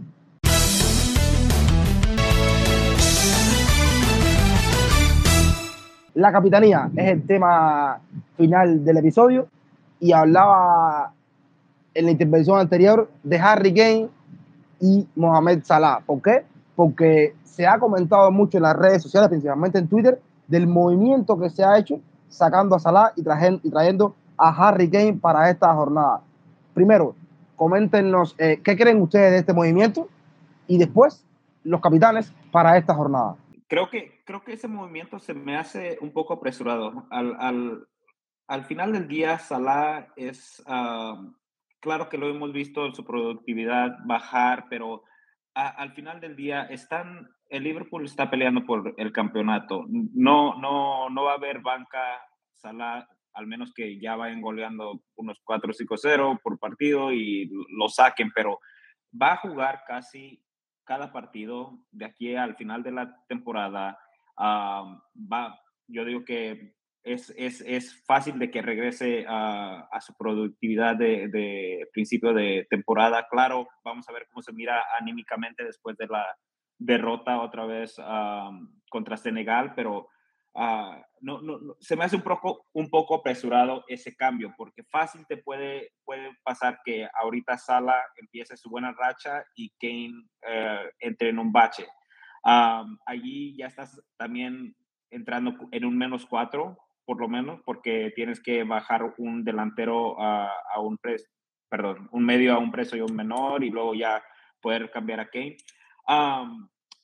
[6.15, 8.01] La capitanía es el tema
[8.39, 9.49] final del episodio
[10.01, 11.13] y hablaba
[11.94, 14.09] en la intervención anterior de Harry Kane
[14.80, 16.00] y Mohamed Salah.
[16.04, 16.44] ¿Por qué?
[16.76, 21.48] Porque se ha comentado mucho en las redes sociales, principalmente en Twitter, del movimiento que
[21.50, 26.20] se ha hecho sacando a Salah y, y trayendo a Harry Kane para esta jornada.
[26.74, 27.14] Primero,
[27.57, 30.09] coméntenos eh, qué creen ustedes de este movimiento
[30.66, 31.24] y después
[31.62, 33.37] los capitanes para esta jornada.
[33.68, 37.04] Creo que, creo que ese movimiento se me hace un poco apresurado.
[37.11, 37.87] Al, al,
[38.48, 41.22] al final del día, Salah es, ah,
[41.85, 45.05] claro que lo hemos visto, su productividad bajar, pero
[45.53, 49.85] al final del día están, el Liverpool está peleando por el campeonato.
[49.88, 52.01] No, no, no va a haber banca
[52.55, 58.59] Salah, al menos que ya vayan goleando unos 4-5-0 por partido y lo saquen, pero
[59.20, 60.42] va a jugar casi
[60.85, 63.99] cada partido de aquí al final de la temporada.
[64.38, 70.14] Ah, va, yo digo que es, es, es, fácil de que regrese a, a su
[70.14, 73.27] productividad de, de, principio de temporada.
[73.31, 76.27] Claro, vamos a ver cómo se mira anímicamente después de la
[76.79, 77.97] derrota otra vez
[78.90, 80.09] contra Senegal, pero
[80.55, 85.27] uh, no, no, se me hace un poco, un poco apresurado ese cambio, porque fácil
[85.29, 91.29] te puede, puede pasar que ahorita Sala empiece su buena racha y Kane uh, entre
[91.29, 91.87] en un bache.
[92.45, 94.75] Um, allí ya estás también
[95.11, 100.51] entrando en un menos cuatro, por lo menos, porque tienes que bajar un delantero a,
[100.81, 101.29] un precio,
[101.69, 104.23] perdón, un medio a un precio y un menor y luego ya
[104.61, 105.57] poder cambiar a Kane.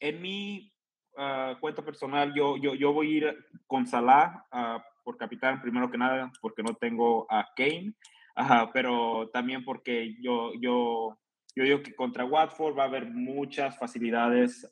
[0.01, 0.73] En mi
[1.17, 5.91] uh, cuenta personal, yo, yo, yo voy a ir con Salah uh, por capitán, primero
[5.91, 7.93] que nada, porque no tengo a Kane,
[8.37, 11.19] uh, pero también porque yo, yo,
[11.55, 14.67] yo digo que contra Watford va a haber muchas facilidades.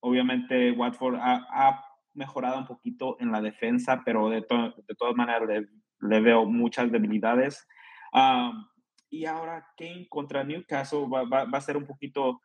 [0.00, 5.68] obviamente, Watford ha mejorado un poquito en la defensa, pero de, de todas maneras le,
[6.08, 7.66] le, veo muchas debilidades.
[8.12, 8.64] Um,
[9.10, 12.40] y ahora Kane contra Newcastle va, va, va, a ser un poquito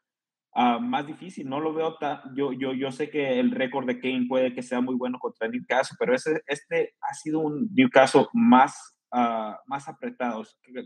[0.55, 1.47] uh, más difícil.
[1.47, 4.61] No lo veo tan, yo, yo, yo sé que el récord de Kane puede que
[4.61, 9.87] sea muy bueno contra Newcastle, pero ese, este ha sido un Newcastle más, uh, más
[9.87, 10.43] apretado.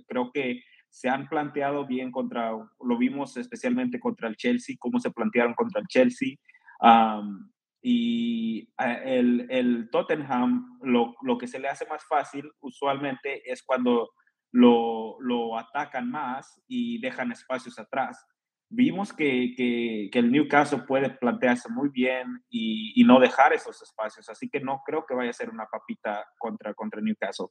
[0.07, 5.09] Creo que se han planteado bien contra, lo vimos especialmente contra el Chelsea, cómo se
[5.09, 6.35] plantearon contra el Chelsea.
[6.81, 7.49] Um,
[7.81, 14.11] y el, el Tottenham, lo, lo, que se le hace más fácil usualmente es cuando
[14.51, 18.23] lo, lo atacan más y dejan espacios atrás.
[18.69, 23.81] Vimos que, que, que, el Newcastle puede plantearse muy bien y, y, no dejar esos
[23.81, 27.47] espacios, así que no creo que vaya a ser una papita contra, contra Newcastle.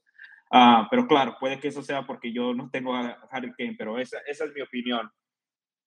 [0.51, 3.99] Uh, pero claro, puede que eso sea porque yo no tengo a Harry Kane, pero
[3.99, 5.11] esa, esa es mi opinión.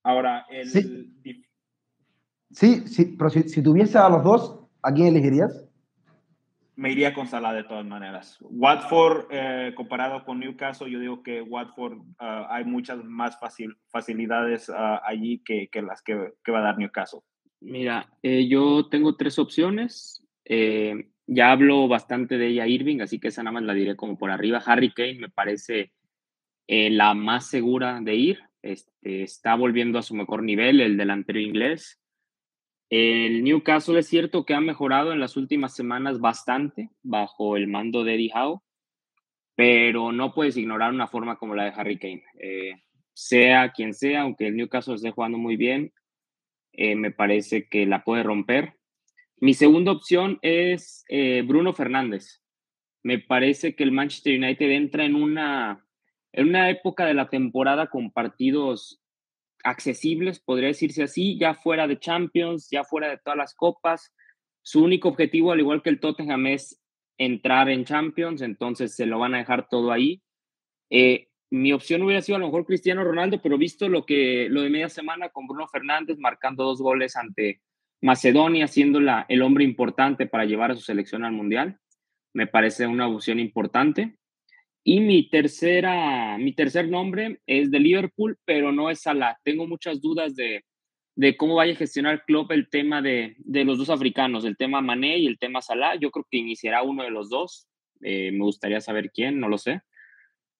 [0.04, 1.44] Ahora, el, sí.
[2.54, 5.64] Sí, sí, pero si, si tuviese a los dos, ¿a quién elegirías?
[6.76, 8.38] Me iría con Salah de todas maneras.
[8.42, 14.70] Watford, eh, comparado con Newcastle, yo digo que Watford uh, hay muchas más facil, facilidades
[14.70, 17.20] uh, allí que, que las que, que, va a dar Newcastle.
[17.62, 20.26] Mira, eh, yo tengo tres opciones.
[20.46, 24.18] Eh, ya hablo bastante de ella Irving, así que esa nada más la diré como
[24.18, 24.62] por arriba.
[24.66, 25.92] Harry Kane me parece
[26.68, 28.40] la más segura de ir.
[28.62, 32.03] Este, está volviendo a su mejor nivel, el delantero inglés.
[32.96, 38.04] El Newcastle es cierto que ha mejorado en las últimas semanas bastante bajo el mando
[38.04, 38.62] de Eddie Howe,
[39.56, 42.24] pero no puedes ignorar una forma como la de Harry Kane.
[42.40, 45.92] Eh, sea quien sea, aunque el Newcastle esté jugando muy bien,
[46.72, 48.76] eh, me parece que la puede romper.
[49.38, 52.44] Mi segunda opción es eh, Bruno Fernández.
[53.02, 55.84] Me parece que el Manchester United entra en una,
[56.32, 59.03] en una época de la temporada con partidos
[59.64, 64.14] accesibles, podría decirse así, ya fuera de Champions, ya fuera de todas las copas.
[64.62, 66.82] Su único objetivo, al igual que el Tottenham, es
[67.18, 70.22] entrar en Champions, entonces se lo van a dejar todo ahí.
[70.90, 74.62] Eh, mi opción hubiera sido a lo mejor Cristiano Ronaldo, pero visto lo que lo
[74.62, 77.62] de media semana con Bruno Fernández marcando dos goles ante
[78.02, 81.80] Macedonia, siendo la, el hombre importante para llevar a su selección al Mundial,
[82.34, 84.18] me parece una opción importante.
[84.84, 89.38] Y mi, tercera, mi tercer nombre es de Liverpool, pero no es Salah.
[89.44, 90.66] Tengo muchas dudas de,
[91.16, 94.82] de cómo vaya a gestionar Klopp el tema de, de, los dos africanos, el tema
[94.82, 95.96] Mané y el tema Salah.
[95.96, 97.68] Yo creo que iniciará uno de los dos.
[98.02, 99.82] Eh, me gustaría saber quién, no lo sé.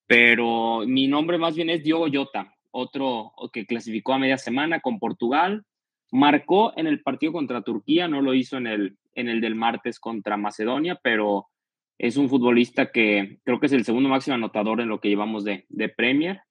[0.08, 5.00] Pero mi nombre más bien es Diogo Jota, otro que clasificó a media semana con
[5.00, 5.64] Portugal.
[6.12, 10.00] Marcó en el partido contra Turquía, no lo hizo en el, en el del martes
[10.00, 11.48] contra Macedonia, pero
[11.98, 15.44] es un futbolista que creo que es el segundo máximo anotador en lo que llevamos
[15.44, 16.42] de, Premier.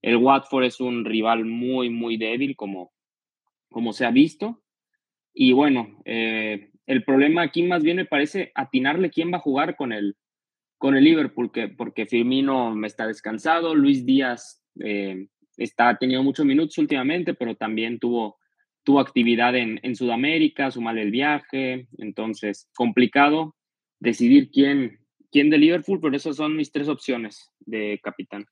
[0.00, 2.92] El Watford es un rival muy, muy débil, como,
[3.70, 4.62] como se ha visto.
[5.32, 9.76] Y bueno, eh, el problema aquí más bien me parece atinarle quién va a jugar
[9.76, 10.16] con el,
[10.78, 16.22] con el Liverpool, que, porque Firmino me está descansado, Luis Díaz eh, está, ha tenido
[16.22, 18.36] muchos minutos últimamente, pero también tuvo,
[18.82, 23.54] tuvo actividad en, Sudamérica, sumarle el viaje, entonces complicado
[24.02, 24.98] decidir quién,
[25.30, 28.44] quién de Liverpool, pero esas son mis tres opciones de capitán.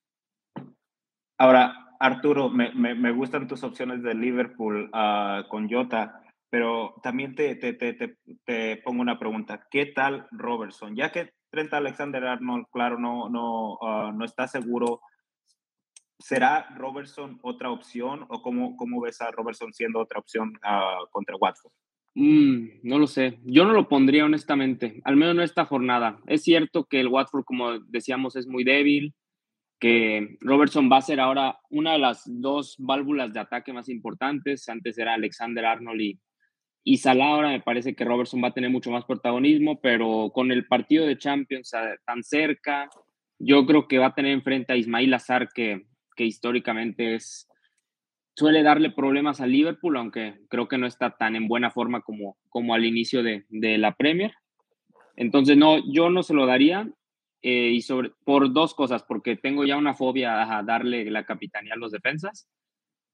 [1.38, 7.56] Ahora, Arturo, me, me, gustan tus opciones de Liverpool uh, con Jota, pero también te,
[7.56, 9.66] te, te, te, pongo una pregunta.
[9.70, 10.94] ¿Qué tal Robertson?
[10.94, 15.00] Ya que Trent Alexander Arnold, claro, no, no, uh, no está seguro,
[16.18, 21.36] ¿será Robertson otra opción o cómo, cómo ves a Robertson siendo otra opción uh, contra
[21.36, 21.72] Watford?
[22.14, 23.38] Mm, no lo sé.
[23.44, 26.20] Yo no lo pondría honestamente, al menos no esta jornada.
[26.26, 29.14] Es cierto que el Watford, como decíamos, es muy débil,
[29.78, 34.68] que Robertson va a ser ahora una de las dos válvulas de ataque más importantes.
[34.68, 36.20] Antes era Alexander Arnold y,
[36.84, 37.28] y Salah.
[37.28, 41.06] Ahora me parece que Robertson va a tener mucho más protagonismo, pero con el partido
[41.06, 41.72] de Champions
[42.04, 42.90] tan cerca,
[43.38, 47.48] yo creo que va a tener enfrente a Ismail Azar, que, que históricamente es,
[48.40, 52.38] suele darle problemas a Liverpool, aunque creo que no está tan en buena forma como,
[52.48, 54.32] como al inicio de, de la Premier.
[55.14, 56.90] Entonces, no, yo no se lo daría.
[57.42, 61.74] Eh, y sobre, por dos cosas, porque tengo ya una fobia a darle la capitanía
[61.74, 62.48] a los defensas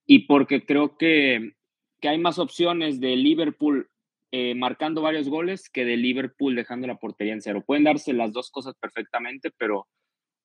[0.05, 1.53] y porque creo que,
[2.01, 3.89] que hay más opciones de Liverpool
[4.31, 7.63] eh, marcando varios goles que de Liverpool dejando la portería en cero.
[7.65, 9.87] Pueden darse las dos cosas perfectamente, pero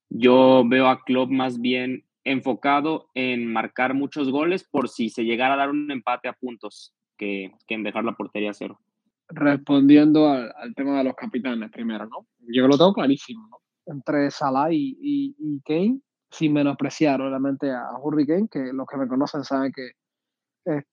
[0.08, 5.54] yo veo a Klopp más bien enfocado en marcar muchos goles por si se llegara
[5.54, 8.78] a dar un empate a puntos que, que en dejar la portería a cero.
[9.28, 12.26] Respondiendo al, al, tema de los capitanes primero, ¿no?
[12.40, 13.62] Yo lo tengo clarísimo, ¿no?
[13.86, 18.96] entre Salah y, y, y, Kane, sin menospreciar obviamente a Harry Kane, que los que
[18.96, 19.92] me conocen saben que
[20.64, 20.84] es,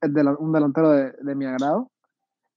[0.00, 1.90] es de la, un delantero de, de, mi agrado.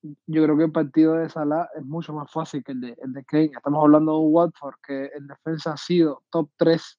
[0.02, 3.14] Yo creo que el partido de Salah es mucho más fácil que el de, el
[3.14, 3.52] de Kane.
[3.56, 6.99] Estamos hablando de un Watford que en defensa ha sido top 3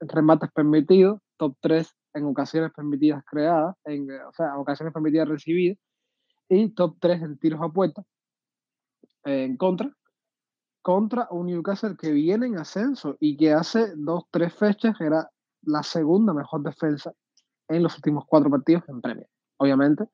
[0.00, 5.78] remates permitidos, top 3 en ocasiones permitidas creadas, en, o sea, ocasiones permitidas recibidas,
[6.48, 8.04] y top 3 en tiros a puerta
[9.24, 9.90] en contra,
[10.82, 15.28] contra un Newcastle que viene en ascenso y que hace dos, tres fechas era
[15.62, 17.12] la segunda mejor defensa
[17.68, 19.28] en los últimos cuatro partidos en Premier.
[19.56, 20.04] Obviamente,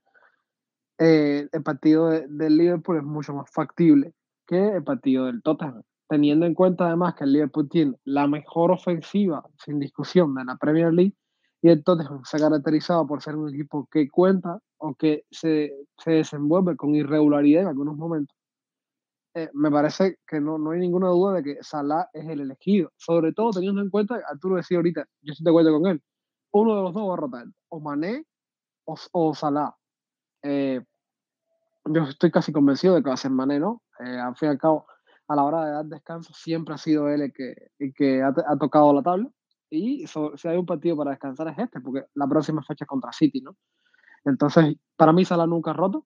[0.98, 4.14] eh, el partido del de Liverpool es mucho más factible
[4.46, 8.72] que el partido del Tottenham, teniendo en cuenta además que el Liverpool tiene la mejor
[8.72, 11.14] ofensiva, sin discusión, de la Premier League
[11.62, 15.72] y el Tottenham se ha caracterizado por ser un equipo que cuenta o que se,
[15.96, 18.36] se desenvuelve con irregularidad en algunos momentos
[19.34, 22.90] eh, me parece que no, no hay ninguna duda de que Salah es el elegido,
[22.96, 26.02] sobre todo teniendo en cuenta, Arturo decía ahorita, yo estoy de acuerdo con él,
[26.52, 28.24] uno de los dos va a rotar, o Mané
[28.84, 29.72] o, o Salah.
[30.42, 30.80] Eh,
[31.84, 33.82] yo estoy casi convencido de que va a ser Mané, ¿no?
[34.00, 34.86] Eh, al fin y al cabo,
[35.30, 38.34] a la hora de dar descanso, siempre ha sido él el que, el que ha,
[38.48, 39.30] ha tocado la tabla.
[39.70, 43.12] Y si hay un partido para descansar es este, porque la próxima fecha es contra
[43.12, 43.56] City, ¿no?
[44.24, 46.04] Entonces, para mí Salah nunca ha roto,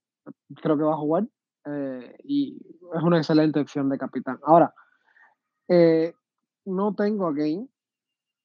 [0.61, 1.27] creo que va a jugar
[1.65, 2.59] eh, y
[2.95, 4.39] es una excelente opción de capitán.
[4.45, 4.75] Ahora,
[5.69, 6.13] eh,
[6.67, 7.67] no tengo a Kane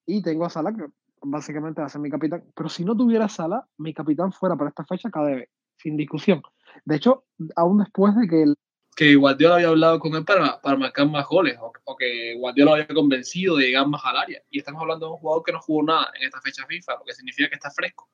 [0.06, 0.86] y tengo a Salah, que
[1.22, 4.70] básicamente va a ser mi capitán, pero si no tuviera Salah, mi capitán fuera para
[4.70, 6.42] esta fecha KDB, sin discusión.
[6.86, 7.26] De hecho,
[7.58, 8.54] aún después de que
[9.00, 12.74] que Guardiola había hablado con él para, para marcar más goles o, o, que Guardiola
[12.74, 14.42] había convencido de llegar más al área.
[14.52, 17.06] Y estamos hablando de un jugador que no jugó nada en esta fecha FIFA, lo
[17.06, 18.10] que significa que está fresco.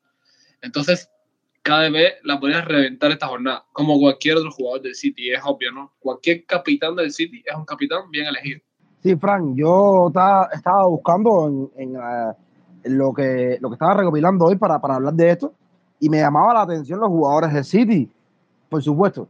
[0.61, 1.09] Entonces,
[1.63, 5.91] KDB la podrías reventar esta jornada, como cualquier otro jugador del City, es obvio, ¿no?
[5.97, 8.61] Cualquier capitán del City es un capitán bien elegido.
[9.01, 12.31] Sí, Frank, yo estaba, buscando en, uh,
[12.83, 15.51] en, lo, que, lo que estaba recopilando hoy para, para hablar de esto
[15.99, 18.07] y me llamaba la atención los jugadores del City.
[18.69, 19.27] Por supuesto,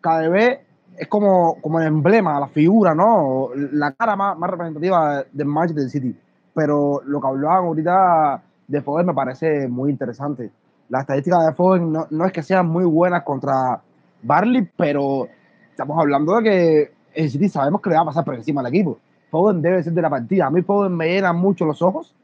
[0.00, 0.64] KDB
[0.96, 3.50] es como, como el emblema, la figura, ¿no?
[3.72, 6.16] La cara más, más representativa del Manchester City.
[6.54, 10.50] Pero lo que hablaban ahorita de Foden me parece muy interesante
[10.88, 13.80] las estadísticas de Foden no, no, es que sean muy buenas contra
[14.22, 15.28] Barley, pero
[15.70, 18.68] estamos hablando de que el City sabemos que le va a pasar por encima al
[18.68, 18.98] equipo.
[19.30, 20.46] Foden debe ser de la partida.
[20.46, 22.14] A mí Foden me llena mucho los ojos.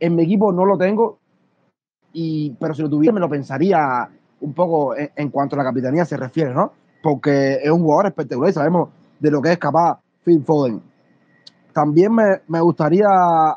[0.00, 1.18] En mi equipo no lo tengo,
[2.12, 4.08] y, pero si lo tuviera me lo pensaría
[4.40, 6.72] un poco en, en, cuanto a la capitanía se refiere, ¿no?
[7.02, 10.82] Porque es un jugador espectacular y sabemos de lo que es capaz Phil Foden.
[11.72, 13.06] También me, me gustaría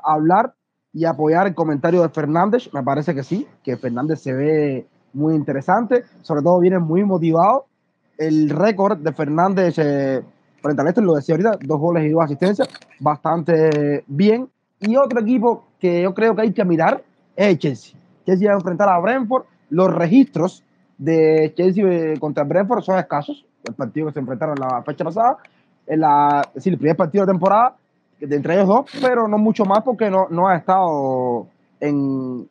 [0.04, 0.54] hablar
[0.94, 2.70] y apoyar el comentario de Fernández.
[2.74, 7.66] Me parece que sí, que Fernández se ve muy interesante, sobre todo viene muy motivado.
[8.18, 10.22] El récord de Fernández eh,
[10.62, 12.70] frente al este, lo decía ahorita, dos goles y dos asistencias,
[13.00, 14.50] bastante bien.
[14.80, 17.04] Y otro equipo que yo creo que hay que mirar
[17.36, 18.00] es el Chelsea.
[18.26, 19.46] Chelsea va a enfrentar a Brentford.
[19.70, 20.64] Los registros
[21.02, 23.44] de Chelsea eh, contra Brentford son escasos.
[23.68, 25.38] El partido que se enfrentaron la fecha pasada,
[25.88, 27.76] en la, es decir, el primer partido de temporada,
[28.20, 31.48] de entre ellos dos, pero no mucho más porque no, no ha estado
[31.80, 32.48] en,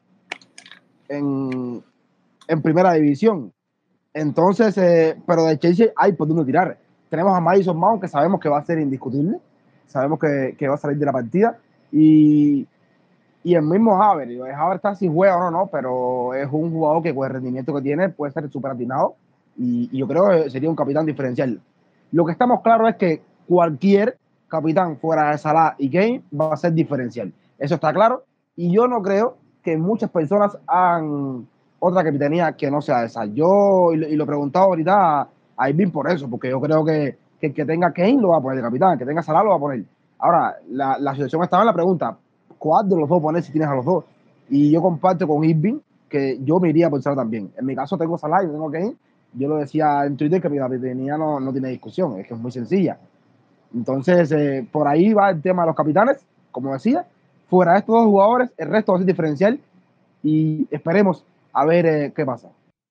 [1.08, 1.82] en,
[2.48, 3.52] en primera división.
[4.12, 6.76] Entonces, eh, pero de Chelsea hay por dónde tirar.
[7.08, 9.38] Tenemos a Madison Mount, que sabemos que va a ser indiscutible.
[9.86, 11.56] Sabemos que, que va a salir de la partida.
[11.92, 12.66] Y,
[13.42, 14.28] y el mismo Haver.
[14.54, 17.74] Haver está sin juega o no, no, pero es un jugador que con el rendimiento
[17.74, 19.14] que tiene puede ser súper atinado.
[19.56, 21.60] Y, y yo creo que sería un capitán diferencial.
[22.12, 24.18] Lo que estamos claros es que cualquier
[24.48, 27.32] capitán fuera de Salah y Kane va a ser diferencial.
[27.58, 28.24] Eso está claro.
[28.56, 31.46] Y yo no creo que muchas personas han
[31.78, 33.24] otra capitanía que no sea esa.
[33.24, 37.48] Yo, y lo he preguntado ahorita a Irving por eso, porque yo creo que, que
[37.48, 39.56] el que tenga Kane lo va a poner de capitán, que tenga Salah lo va
[39.56, 39.84] a poner.
[40.18, 42.16] Ahora, la, la situación estaba en la pregunta,
[42.60, 44.04] ¿cuál de los dos poner si tienes a los dos?
[44.48, 47.50] Y yo comparto con Irving que yo me iría por Salah también.
[47.56, 48.94] En mi caso tengo Salah y tengo Kane.
[49.32, 52.40] Yo lo decía en Twitter que mi capitanía no, no tiene discusión, es que es
[52.40, 52.98] muy sencilla.
[53.74, 56.18] Entonces, eh, por ahí va el tema de los capitanes,
[56.52, 57.06] como decía.
[57.48, 59.60] Fuera de estos dos jugadores, el resto va a ser diferencial
[60.22, 62.50] y esperemos a ver eh, qué pasa.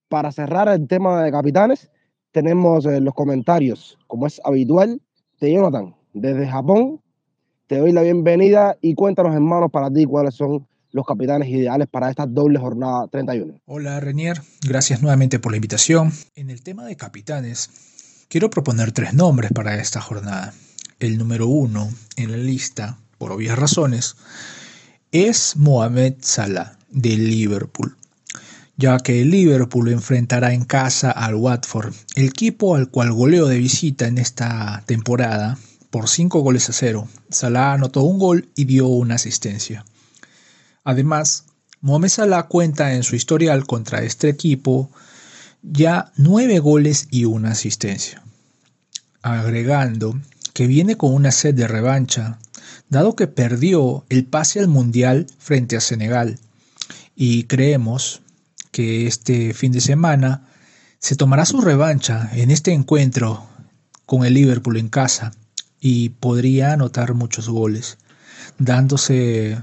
[0.09, 1.89] Para cerrar el tema de capitanes,
[2.31, 5.01] tenemos eh, los comentarios, como es habitual,
[5.39, 6.99] de Jonathan, desde Japón.
[7.69, 12.09] Te doy la bienvenida y cuéntanos, hermanos, para ti cuáles son los capitanes ideales para
[12.09, 13.59] esta doble jornada 31.
[13.67, 14.41] Hola, Renier.
[14.67, 16.11] Gracias nuevamente por la invitación.
[16.35, 20.51] En el tema de capitanes, quiero proponer tres nombres para esta jornada.
[20.99, 24.15] El número uno en la lista, por obvias razones,
[25.11, 27.95] es Mohamed Salah de Liverpool
[28.77, 34.07] ya que Liverpool enfrentará en casa al Watford, el equipo al cual goleó de visita
[34.07, 35.57] en esta temporada
[35.89, 37.07] por 5 goles a 0.
[37.29, 39.85] Salah anotó un gol y dio una asistencia.
[40.83, 41.45] Además,
[41.81, 44.91] Mohamed Salah cuenta en su historial contra este equipo
[45.61, 48.21] ya 9 goles y una asistencia.
[49.21, 50.19] Agregando
[50.53, 52.39] que viene con una sed de revancha,
[52.89, 56.39] dado que perdió el pase al Mundial frente a Senegal.
[57.15, 58.21] Y creemos
[58.71, 60.47] que este fin de semana
[60.99, 63.45] se tomará su revancha en este encuentro
[64.05, 65.31] con el Liverpool en casa
[65.79, 67.97] y podría anotar muchos goles,
[68.57, 69.61] dándose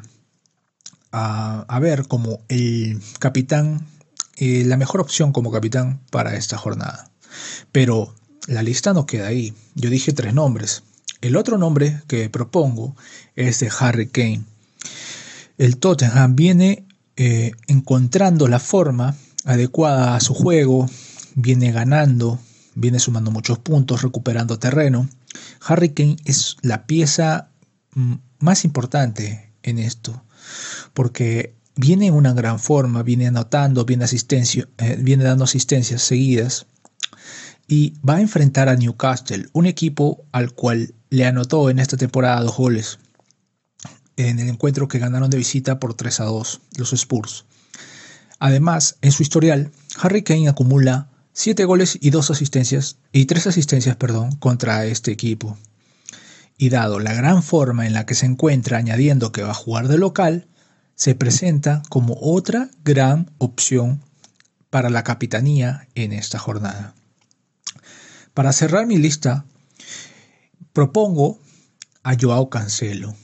[1.13, 3.87] a, ver como el capitán,
[4.37, 7.11] eh, la mejor opción como capitán para esta jornada.
[7.73, 8.15] Pero
[8.47, 9.55] la lista no queda ahí.
[9.75, 10.83] Yo dije tres nombres.
[11.21, 12.95] El otro nombre que propongo
[13.35, 14.45] es de Harry Kane.
[15.59, 16.85] El Tottenham viene
[17.17, 20.89] eh, encontrando la forma adecuada a su juego,
[21.35, 22.39] viene ganando,
[22.75, 25.09] viene sumando muchos puntos, recuperando terreno.
[25.61, 27.51] Harry Kane es la pieza
[27.95, 30.23] mm, más importante en esto,
[30.95, 36.67] porque viene en una gran forma, viene anotando, viene, eh, viene dando asistencias seguidas
[37.69, 42.41] y va a enfrentar a Newcastle, un equipo al cual le anotó en esta temporada
[42.41, 42.99] dos goles
[44.17, 47.45] en el encuentro que ganaron de visita por 3 a 2 los Spurs.
[48.39, 49.71] Además, en su historial,
[50.01, 55.59] Harry Kane acumula 7 goles y 2 asistencias y 3 asistencias, perdón, contra este equipo.
[56.57, 59.89] Y dado la gran forma en la que se encuentra añadiendo que va a jugar
[59.89, 60.47] de local,
[60.95, 64.01] se presenta como otra gran opción
[64.71, 66.95] para la capitanía en esta jornada.
[68.33, 69.45] Para cerrar mi lista,
[70.73, 71.39] propongo
[72.03, 73.15] a Joao Cancelo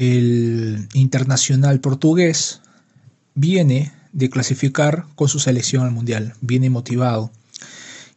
[0.00, 2.62] el internacional portugués
[3.34, 7.30] viene de clasificar con su selección al Mundial, viene motivado.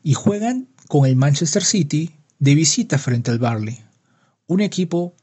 [0.03, 3.79] Y juegan con el Manchester City de visita frente al Barley.
[4.45, 5.15] Un equipo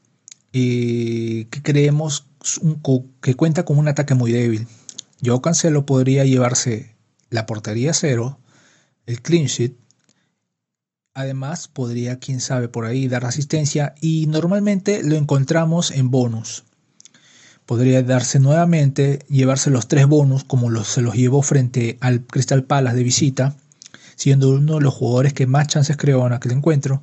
[0.51, 2.25] eh, que creemos
[3.21, 4.67] que cuenta con un ataque muy débil.
[5.21, 6.95] Yo Cancelo podría llevarse
[7.29, 8.39] la portería cero,
[9.05, 9.75] el clean sheet
[11.13, 16.63] Además, podría, quién sabe, por ahí dar asistencia y normalmente lo encontramos en bonus.
[17.65, 22.95] Podría darse nuevamente, llevarse los tres bonus como se los llevó frente al Crystal Palace
[22.95, 23.55] de visita,
[24.21, 27.01] siendo uno de los jugadores que más chances creó en aquel encuentro.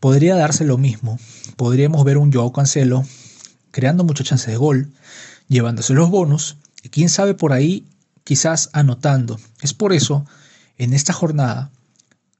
[0.00, 1.16] Podría darse lo mismo.
[1.54, 3.04] Podríamos ver un Joao Cancelo
[3.70, 4.90] creando muchas chances de gol,
[5.46, 7.86] llevándose los bonus y quién sabe por ahí
[8.24, 9.38] quizás anotando.
[9.62, 10.26] Es por eso,
[10.76, 11.70] en esta jornada,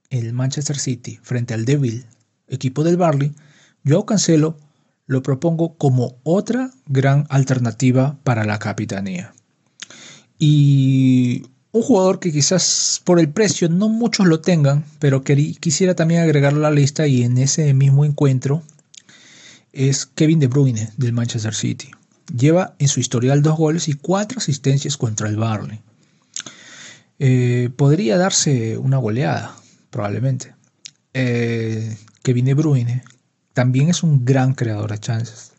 [0.09, 2.05] el Manchester City frente al Devil,
[2.49, 3.33] equipo del Barley,
[3.85, 4.57] yo Cancelo
[5.07, 9.33] lo propongo como otra gran alternativa para la capitanía.
[10.37, 11.43] Y
[11.73, 16.59] un jugador que quizás por el precio no muchos lo tengan, pero quisiera también agregarlo
[16.59, 18.61] a la lista y en ese mismo encuentro
[19.71, 21.91] es Kevin De Bruyne del Manchester City.
[22.35, 25.79] Lleva en su historial dos goles y cuatro asistencias contra el Barley.
[27.19, 29.55] Eh, podría darse una goleada,
[29.89, 30.55] probablemente.
[31.13, 33.03] Eh, Kevin De Bruyne
[33.53, 35.51] también es un gran creador de chances.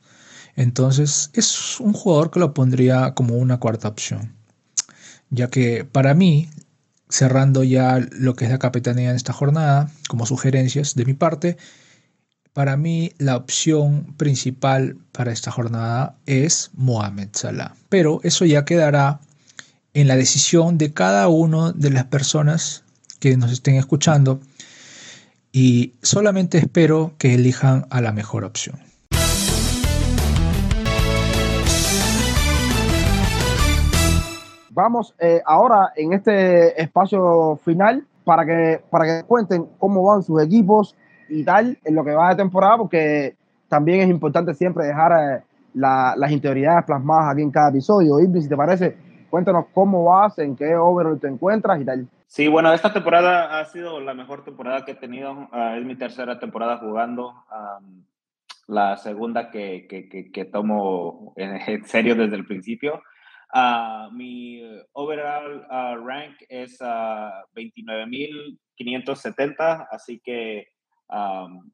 [0.57, 4.42] Entonces es un jugador que lo pondría como una cuarta opción.
[5.33, 6.51] Ya que para mí,
[7.09, 11.57] cerrando ya lo que es la capitanía en esta jornada, como sugerencias de mi parte,
[12.53, 17.75] para mí la opción principal para esta jornada es Mohamed Salah.
[17.89, 19.21] Pero eso ya quedará
[19.95, 22.85] en la decisión de cada una de las personas
[23.19, 24.41] que nos estén escuchando
[25.51, 28.92] y solamente espero que elijan a la mejor opción.
[34.75, 40.43] Vamos eh, ahora en este espacio final para que, para que cuenten cómo van sus
[40.43, 40.97] equipos
[41.29, 43.37] y tal en lo que va de temporada, porque
[43.69, 45.43] también es importante siempre dejar eh,
[45.75, 48.19] las interioridades plasmadas aquí en cada episodio.
[48.19, 48.97] Irving, si te parece,
[49.29, 52.09] cuéntanos cómo vas, en qué overall te encuentras y tal.
[52.27, 55.49] Sí, bueno, esta temporada ha sido la mejor temporada que he tenido.
[55.53, 57.35] Ah, es mi tercera temporada jugando.
[58.69, 63.03] la segunda que, que, que, tomo en serio desde el principio.
[63.55, 64.63] Uh, mi
[64.95, 70.69] overall uh, rank es uh, 29.570, así que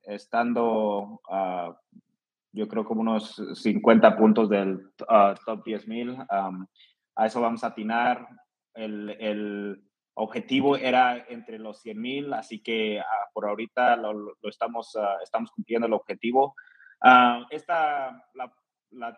[0.03, 1.21] estando,
[2.51, 6.27] yo creo, como unos 50 puntos del top 10.000,
[7.15, 8.27] a eso vamos a atinar.
[8.75, 9.81] El, el
[10.15, 13.01] objetivo era entre los 100.000, así que
[13.33, 16.57] por ahorita lo, lo estamos, estamos cumpliendo el objetivo.
[17.51, 18.53] esta, la,
[18.91, 19.17] la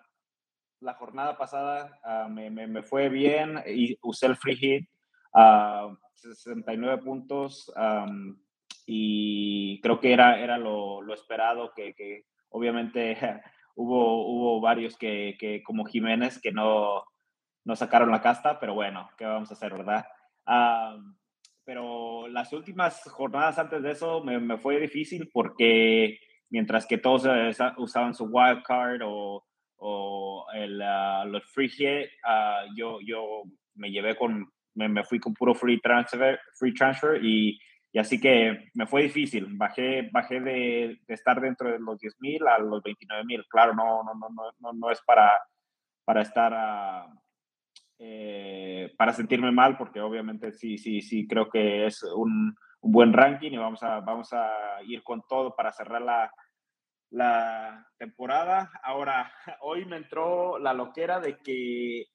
[0.81, 4.89] la jornada pasada ah, me, me, fue bien y usé el free hit
[5.35, 7.73] a 69 puntos
[8.87, 13.17] y creo que era, era lo, lo esperado, que, que obviamente
[13.77, 17.05] hubo, hubo varios que, que, como Jiménez que no,
[17.65, 20.07] no sacaron la casta, pero bueno, ¿qué vamos a hacer, verdad?
[21.65, 26.19] pero las últimas jornadas antes de eso me, me fue difícil porque
[26.49, 29.45] mientras que todos eh, usaban su wild card o
[29.81, 33.43] o el, uh, los free hit, uh, yo, yo
[33.75, 37.59] me llevé con, me, me, fui con puro free transfer, free transfer y,
[37.93, 39.47] y, así que me fue difícil.
[39.57, 43.45] Bajé, bajé de, de estar dentro de los 10 mil a los 29 mil.
[43.49, 45.41] Claro, no, no, no, no, no es para,
[46.05, 47.21] para estar uh,
[47.99, 53.13] eh, para sentirme mal, porque obviamente sí, sí, sí, creo que es un, un buen
[53.13, 56.31] ranking y vamos a, vamos a ir con todo para cerrar la,
[57.11, 58.71] la temporada.
[58.83, 62.07] Ahora, hoy me entró la loquera de que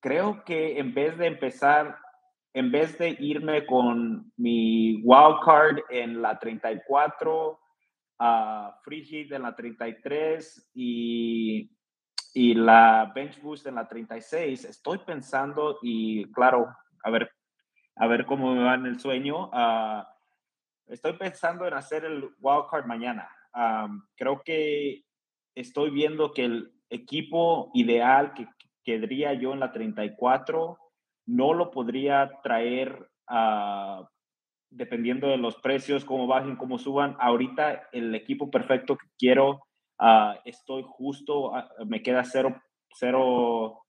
[0.00, 1.96] creo que en vez de empezar,
[2.52, 7.58] en vez de irme con mi wild card en la 34,
[8.18, 11.70] a free hit en la 33 y,
[12.34, 16.68] y la bench boost en la 36, estoy pensando y claro,
[17.04, 17.30] a ver,
[17.96, 19.48] a ver cómo me va en el sueño.
[19.50, 20.04] Uh,
[20.88, 22.86] estoy pensando en hacer el wild card
[23.54, 25.02] mañana creo que
[25.54, 28.46] estoy viendo que el equipo ideal que
[28.84, 30.78] quedaría yo en la 34
[31.26, 33.08] no lo podría traer
[34.70, 37.16] dependiendo de los precios, cómo bajen, cómo suban.
[37.20, 39.62] Ahorita el equipo perfecto que quiero,
[40.00, 41.52] uh, estoy justo,
[41.86, 43.82] me queda cero, cero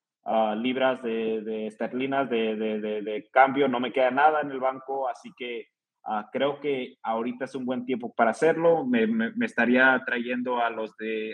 [0.55, 5.31] libras de, de esterlinas de, de, cambio, no me queda nada en el banco, así
[5.37, 5.67] que
[6.05, 8.85] Ah, creo que ahorita es un buen tiempo para hacerlo.
[8.85, 11.33] Me, me, estaría trayendo a los de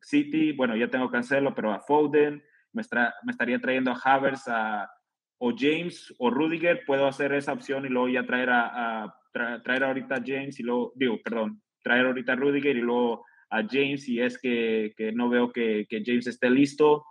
[0.00, 2.82] City, bueno, ya tengo Cancelo, pero a Foden, me,
[3.22, 4.90] me estaría trayendo a Havers a,
[5.38, 6.84] o James o Rudiger.
[6.84, 9.14] Puedo hacer esa opción y luego ya traer a,
[9.62, 13.62] traer ahorita a James y luego, digo, perdón, traer ahorita a Rudiger y luego a
[13.62, 17.04] James si es que, que no veo que, que James esté listo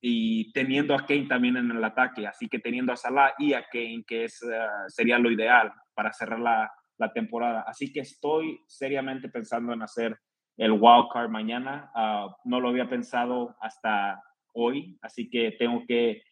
[0.00, 3.64] y teniendo a Kane también en el ataque, así que teniendo a Salah y a
[3.70, 7.64] Kane, que es, ah, sería lo ideal para cerrar la, la, temporada.
[7.66, 10.18] Así que estoy seriamente pensando en hacer
[10.56, 11.90] el wild card mañana.
[11.94, 14.22] Ah, no lo había pensado hasta
[14.54, 16.22] hoy, así que tengo que,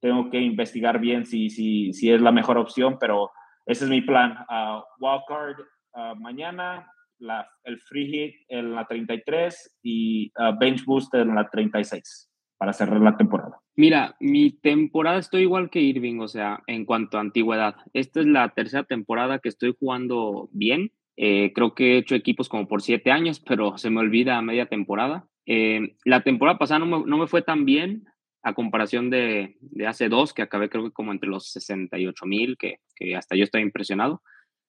[0.00, 3.30] tengo que investigar bien si, si, si es la mejor opción, pero
[3.66, 4.32] ese es mi plan.
[4.48, 5.56] Uh, wild card
[6.18, 12.29] mañana, la, el free hit en la 33 y bench boost en la 36
[12.60, 13.58] para cerrar la temporada?
[13.74, 17.76] Mira, mi temporada estoy igual que Irving, o sea, en cuanto a antigüedad.
[17.94, 20.92] Esta es la tercera temporada que estoy jugando bien.
[21.16, 24.66] Eh, creo que he hecho equipos como por siete años, pero se me olvida media
[24.66, 25.26] temporada.
[25.46, 28.04] Eh, la temporada pasada no me, no me, fue tan bien
[28.42, 32.58] a comparación de, de, hace dos, que acabé creo que como entre los 68 mil,
[32.58, 34.20] que, que, hasta yo estoy impresionado.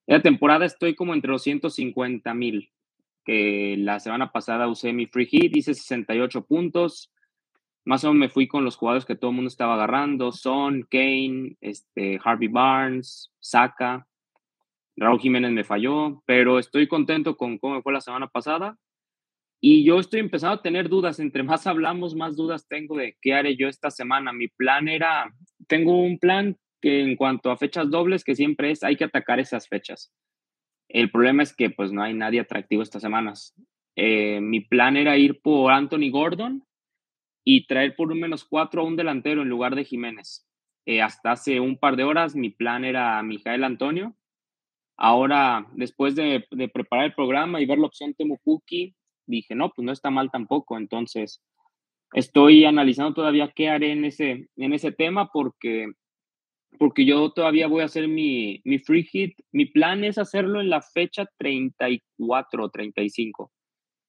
[0.08, 2.72] La temporada estoy como entre los 150 mil,
[3.26, 7.12] que la semana pasada usé mi free hit, hice 68 puntos,
[7.86, 10.86] más o menos me fui con los jugadores que todo el mundo estaba agarrando, Son,
[10.90, 14.08] Kane, este, Harvey Barnes, Saka,
[14.96, 18.78] Raúl Jiménez me falló, pero estoy contento con cómo fue la semana pasada
[19.60, 21.20] Y yo estoy empezando a tener dudas.
[21.20, 24.34] Entre más hablamos, más dudas tengo de qué haré yo esta semana.
[24.34, 25.34] Mi plan era,
[25.68, 29.40] tengo un plan que en cuanto a fechas dobles, que siempre es, hay que atacar
[29.40, 30.14] esas fechas.
[30.90, 33.56] El problema es que pues no hay nadie atractivo estas semanas.
[33.96, 36.64] Eh, mi plan era ir por Anthony Gordon
[37.44, 40.48] y traer por un menos cuatro a un delantero en lugar de Jiménez.
[40.86, 44.16] Eh, hasta hace un par de horas mi plan era Mijael Antonio.
[44.98, 49.92] Ahora, después de, preparar el programa y ver la opción Temupuki, dije, no, pues no
[49.92, 50.78] está mal tampoco.
[50.78, 51.44] Entonces,
[52.14, 55.88] estoy analizando todavía qué haré en ese, en ese tema porque,
[56.78, 59.40] porque yo todavía voy a hacer mi, mi free hit.
[59.52, 63.52] Mi plan es hacerlo en la fecha 34 o 35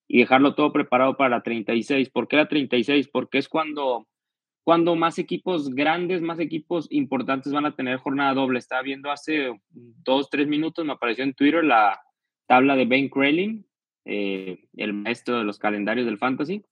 [0.08, 2.10] y dejarlo todo preparado para la 36.
[2.10, 3.08] ¿Por qué la 36?
[3.08, 4.06] Porque es cuando,
[4.64, 8.58] cuando más equipos grandes, más equipos importantes van a tener jornada doble.
[8.58, 12.00] Estaba viendo hace dos, tres minutos, me apareció en Twitter la
[12.46, 13.66] tabla de Ben Krelin,
[14.04, 16.62] eh, el maestro de los calendarios del fantasy.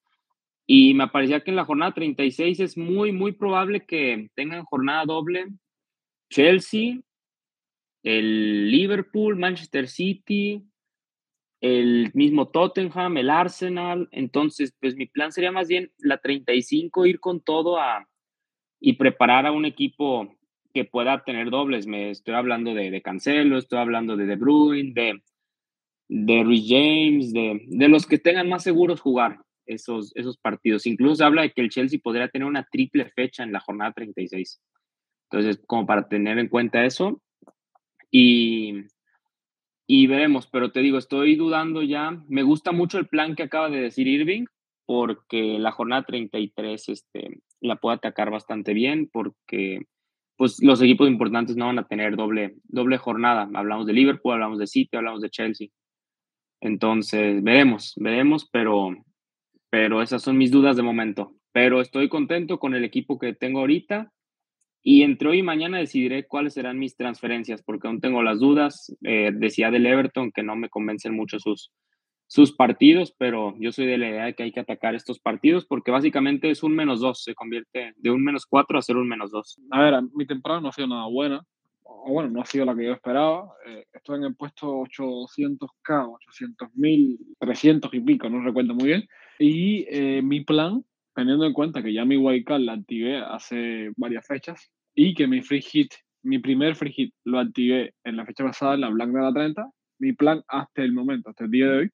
[0.66, 5.04] Y me parecía que en la jornada 36 es muy, muy probable que tengan jornada
[5.04, 5.46] doble
[6.30, 7.00] Chelsea,
[8.02, 10.64] el Liverpool, Manchester City,
[11.60, 14.08] el mismo Tottenham, el Arsenal.
[14.12, 18.08] Entonces, pues mi plan sería más bien la 35, ir con todo a,
[18.80, 20.36] y preparar a un equipo
[20.72, 21.86] que pueda tener dobles.
[21.86, 25.22] Me estoy hablando de, de Cancelo, estoy hablando de De Bruyne, de
[26.12, 30.84] de Rich James, de, de, los que tengan más seguros jugar esos, esos partidos.
[30.86, 33.92] Incluso se habla de que el Chelsea podría tener una triple fecha en la jornada
[33.92, 34.60] 36.
[35.30, 37.22] Entonces, como para tener en cuenta eso.
[38.10, 38.74] Y,
[39.92, 42.22] y veremos, pero te digo, estoy dudando ya.
[42.28, 44.44] Me gusta mucho el plan que acaba de decir Irving,
[44.86, 49.80] porque la jornada 33 este, la puede atacar bastante bien, porque
[50.36, 53.50] pues los equipos importantes no van a tener doble, doble jornada.
[53.52, 55.68] Hablamos de Liverpool, hablamos de City, hablamos de Chelsea.
[56.60, 58.94] Entonces, veremos, veremos, pero,
[59.70, 61.32] pero esas son mis dudas de momento.
[61.50, 64.12] Pero estoy contento con el equipo que tengo ahorita
[64.82, 68.94] y entre hoy y mañana decidiré cuáles serán mis transferencias, porque aún tengo las dudas.
[69.02, 71.70] Eh, decía del Everton que no me convencen mucho sus,
[72.26, 75.66] sus partidos, pero yo soy de la idea de que hay que atacar estos partidos
[75.66, 79.08] porque básicamente es un menos dos, se convierte de un menos cuatro a ser un
[79.08, 79.60] menos dos.
[79.70, 81.42] A ver, mi temporada no ha sido nada buena
[82.06, 83.52] bueno, no ha sido la que yo esperaba.
[83.66, 89.08] Eh, estoy en el puesto 800K, 800.000, 300 y pico, no recuerdo muy bien.
[89.38, 90.84] Y eh, mi plan,
[91.20, 95.42] teniendo en cuenta que ya mi wildcard la activé hace varias fechas y que mi
[95.42, 95.92] free hit,
[96.22, 99.32] mi primer free hit lo activé en la fecha pasada, en la Black de la
[99.32, 101.90] 30, mi plan hasta el momento, hasta el día de hoy,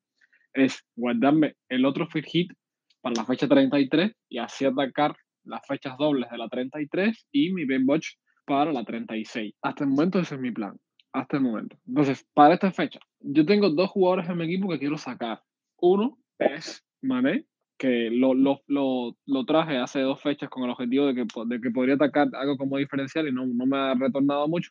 [0.53, 2.53] es guardarme el otro free hit
[3.01, 7.65] para la fecha 33 y así atacar las fechas dobles de la 33 y mi
[7.65, 7.85] Ben
[8.45, 9.55] para la 36.
[9.61, 10.77] Hasta el momento ese es mi plan.
[11.13, 11.77] Hasta el momento.
[11.85, 15.43] Entonces, para esta fecha, yo tengo dos jugadores en mi equipo que quiero sacar.
[15.79, 17.45] Uno es Mané,
[17.79, 21.61] que lo, lo, lo, lo, traje hace dos fechas con el objetivo de que, de
[21.61, 24.71] que podría atacar algo como diferencial y no, no me ha retornado mucho.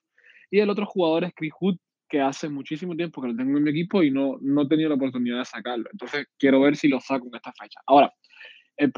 [0.50, 1.78] Y el otro jugador es Chris Hood,
[2.10, 4.90] que hace muchísimo tiempo que lo tengo en mi equipo y no, no he tenido
[4.90, 5.86] la oportunidad de sacarlo.
[5.92, 7.80] Entonces, quiero ver si lo saco en esta fecha.
[7.86, 8.12] Ahora,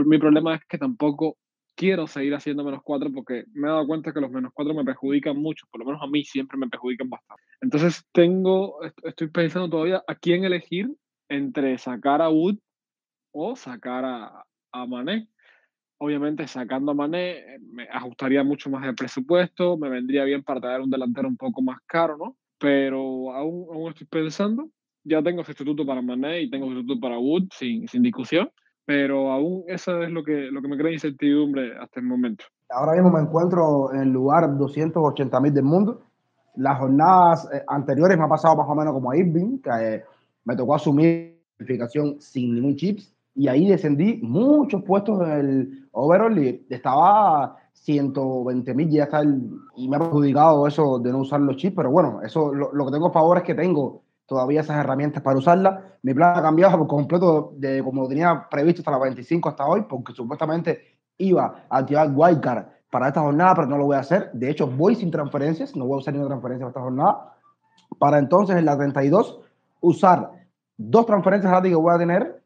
[0.05, 1.37] mi problema es que tampoco
[1.75, 4.83] quiero seguir haciendo menos cuatro porque me he dado cuenta que los menos cuatro me
[4.83, 7.43] perjudican mucho, por lo menos a mí siempre me perjudican bastante.
[7.61, 10.89] Entonces tengo, estoy pensando todavía a quién elegir
[11.29, 12.57] entre sacar a Wood
[13.31, 15.29] o sacar a, a Mané.
[15.99, 20.61] Obviamente sacando a Mané eh, me ajustaría mucho más el presupuesto, me vendría bien para
[20.61, 22.37] traer un delantero un poco más caro, ¿no?
[22.59, 24.69] Pero aún, aún estoy pensando,
[25.03, 28.49] ya tengo sustituto para Mané y tengo sustituto para Wood sin, sin discusión
[28.87, 32.45] pero aún eso es lo que, lo que me crea incertidumbre hasta el momento.
[32.69, 36.03] Ahora mismo me encuentro en el lugar 280 mil del mundo.
[36.55, 40.03] Las jornadas eh, anteriores me ha pasado más o menos como a Irving, que eh,
[40.45, 46.37] me tocó asumir verificación sin ningún chips y ahí descendí muchos puestos en el overall
[46.69, 51.55] estaba 120 mil ya está el, y me ha perjudicado eso de no usar los
[51.55, 54.77] chips, pero bueno, eso lo, lo que tengo a favor es que tengo todavía esas
[54.77, 55.83] herramientas para usarlas.
[56.01, 59.85] Mi plan ha cambiado por completo de como tenía previsto hasta la 25 hasta hoy,
[59.87, 60.81] porque supuestamente
[61.19, 64.31] iba a activar Wildcard para esta jornada, pero no lo voy a hacer.
[64.33, 67.37] De hecho, voy sin transferencias, no voy a usar ninguna transferencia para esta jornada.
[67.99, 69.39] Para entonces, en la 32,
[69.81, 70.31] usar
[70.75, 72.36] dos transferencias gratis que voy a tener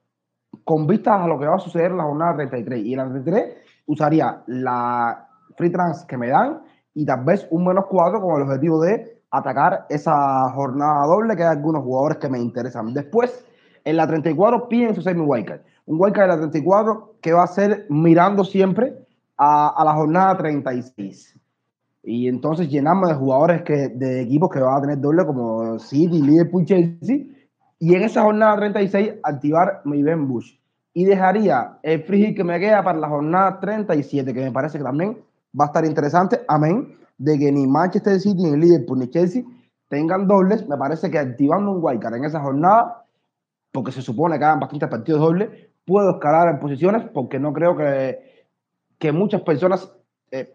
[0.64, 2.86] con vistas a lo que va a suceder en la jornada 33.
[2.86, 5.28] Y en la 33 usaría la
[5.58, 6.62] free trans que me dan
[6.93, 11.43] y tal vez un menos 4 con el objetivo de atacar esa jornada doble, que
[11.43, 12.93] hay algunos jugadores que me interesan.
[12.93, 13.45] Después,
[13.86, 15.62] en la 34, pienso ser mi wildcard.
[15.86, 18.93] Un wildcard de la 34 que va a ser mirando siempre
[19.38, 21.39] a, a, la jornada 36.
[22.04, 26.22] Y entonces llenarme de jugadores que, de equipos que van a tener doble como City,
[26.22, 27.26] Liverpool, Chelsea.
[27.82, 30.56] Y en esa jornada 36 activar mi Ben Bush.
[30.94, 34.84] y dejaría el free que me queda para la jornada 37, que me parece que
[34.84, 35.18] también
[35.60, 36.42] va a estar interesante.
[36.48, 36.96] Amén.
[37.18, 39.44] De que ni Manchester City, ni Liverpool, ni Chelsea
[39.88, 40.68] tengan dobles.
[40.68, 43.04] Me parece que activando un wildcard en esa jornada,
[43.72, 45.50] porque se supone que hagan bastantes partidos dobles,
[45.84, 48.46] puedo escalar en posiciones porque no creo que,
[49.00, 49.92] que muchas personas,
[50.30, 50.54] eh,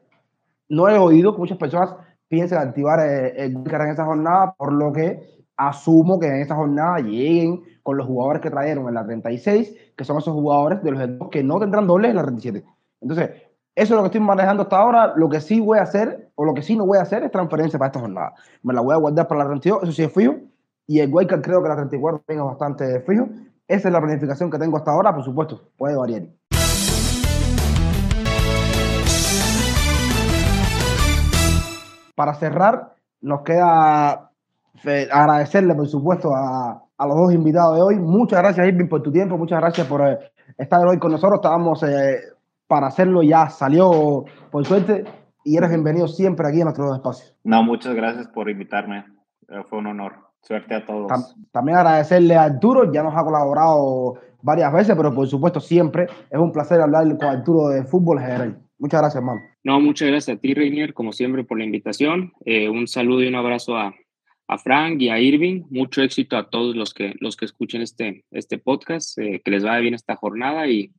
[0.69, 1.93] no he oído que muchas personas
[2.29, 6.55] piensen activar eh, el wildcard en esa jornada, por lo que asumo que en esa
[6.55, 10.91] jornada lleguen con los jugadores que trajeron en la 36, que son esos jugadores de
[10.91, 12.65] los que no tendrán dobles en la 37.
[13.01, 13.31] Entonces,
[13.75, 15.13] eso es lo que estoy manejando hasta ahora.
[15.17, 17.31] Lo que sí voy a hacer, o lo que sí no voy a hacer, es
[17.31, 18.35] transferencia para esta jornada.
[18.63, 20.35] Me la voy a guardar para la 32, eso sí es fijo.
[20.87, 23.29] Y el Wildcard creo que la 34 también es bastante fijo.
[23.69, 26.23] Esa es la planificación que tengo hasta ahora, por supuesto, puede variar.
[32.15, 34.26] Para cerrar, nos queda
[34.87, 37.97] agradecerle, por supuesto, a, a, los dos invitados de hoy.
[37.97, 39.37] Muchas gracias, Irving, por tu tiempo.
[39.37, 40.19] Muchas gracias por eh,
[40.57, 41.39] estar hoy con nosotros.
[41.39, 42.21] Estábamos eh,
[42.67, 45.05] para hacerlo, ya salió por suerte.
[45.45, 47.35] Y eres bienvenido siempre aquí en nuestro espacio.
[47.45, 49.05] No, muchas gracias por invitarme.
[49.49, 50.15] Eh, fue un honor.
[50.43, 51.37] Suerte a todos.
[51.51, 56.39] también agradecerle a Arturo, ya nos ha colaborado varias veces, pero por supuesto siempre es
[56.39, 58.57] un placer hablar con Arturo de fútbol general.
[58.79, 59.41] Muchas gracias, hermano.
[59.65, 62.33] No, muchas gracias a ti, Reinier, como siempre, por la invitación.
[62.71, 63.93] un saludo y un abrazo a,
[64.49, 65.65] a Frank y a Irving.
[65.71, 69.65] Mucho éxito a todos los que, los que escuchen este, este podcast, eh, que les
[69.65, 70.93] vaya bien esta jornada y,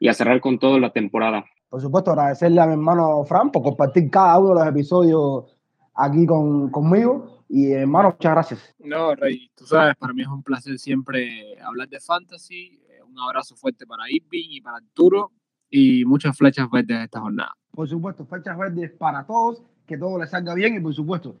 [0.00, 1.44] y, a cerrar con todo la temporada.
[1.68, 5.56] Por supuesto, agradecerle a mi hermano Frank por compartir cada uno de los episodios
[5.94, 7.44] aquí con, conmigo.
[7.48, 8.74] Y hermano, muchas gracias.
[8.78, 12.80] No, Rey, tú sabes, para mí es un placer siempre hablar de fantasy.
[12.88, 15.32] Eh, un abrazo fuerte para Irving y para Arturo
[15.72, 17.56] y muchas flechas verdes esta jornada.
[17.72, 21.40] Por supuesto, flechas verdes para todos, que todo les salga bien y por supuesto,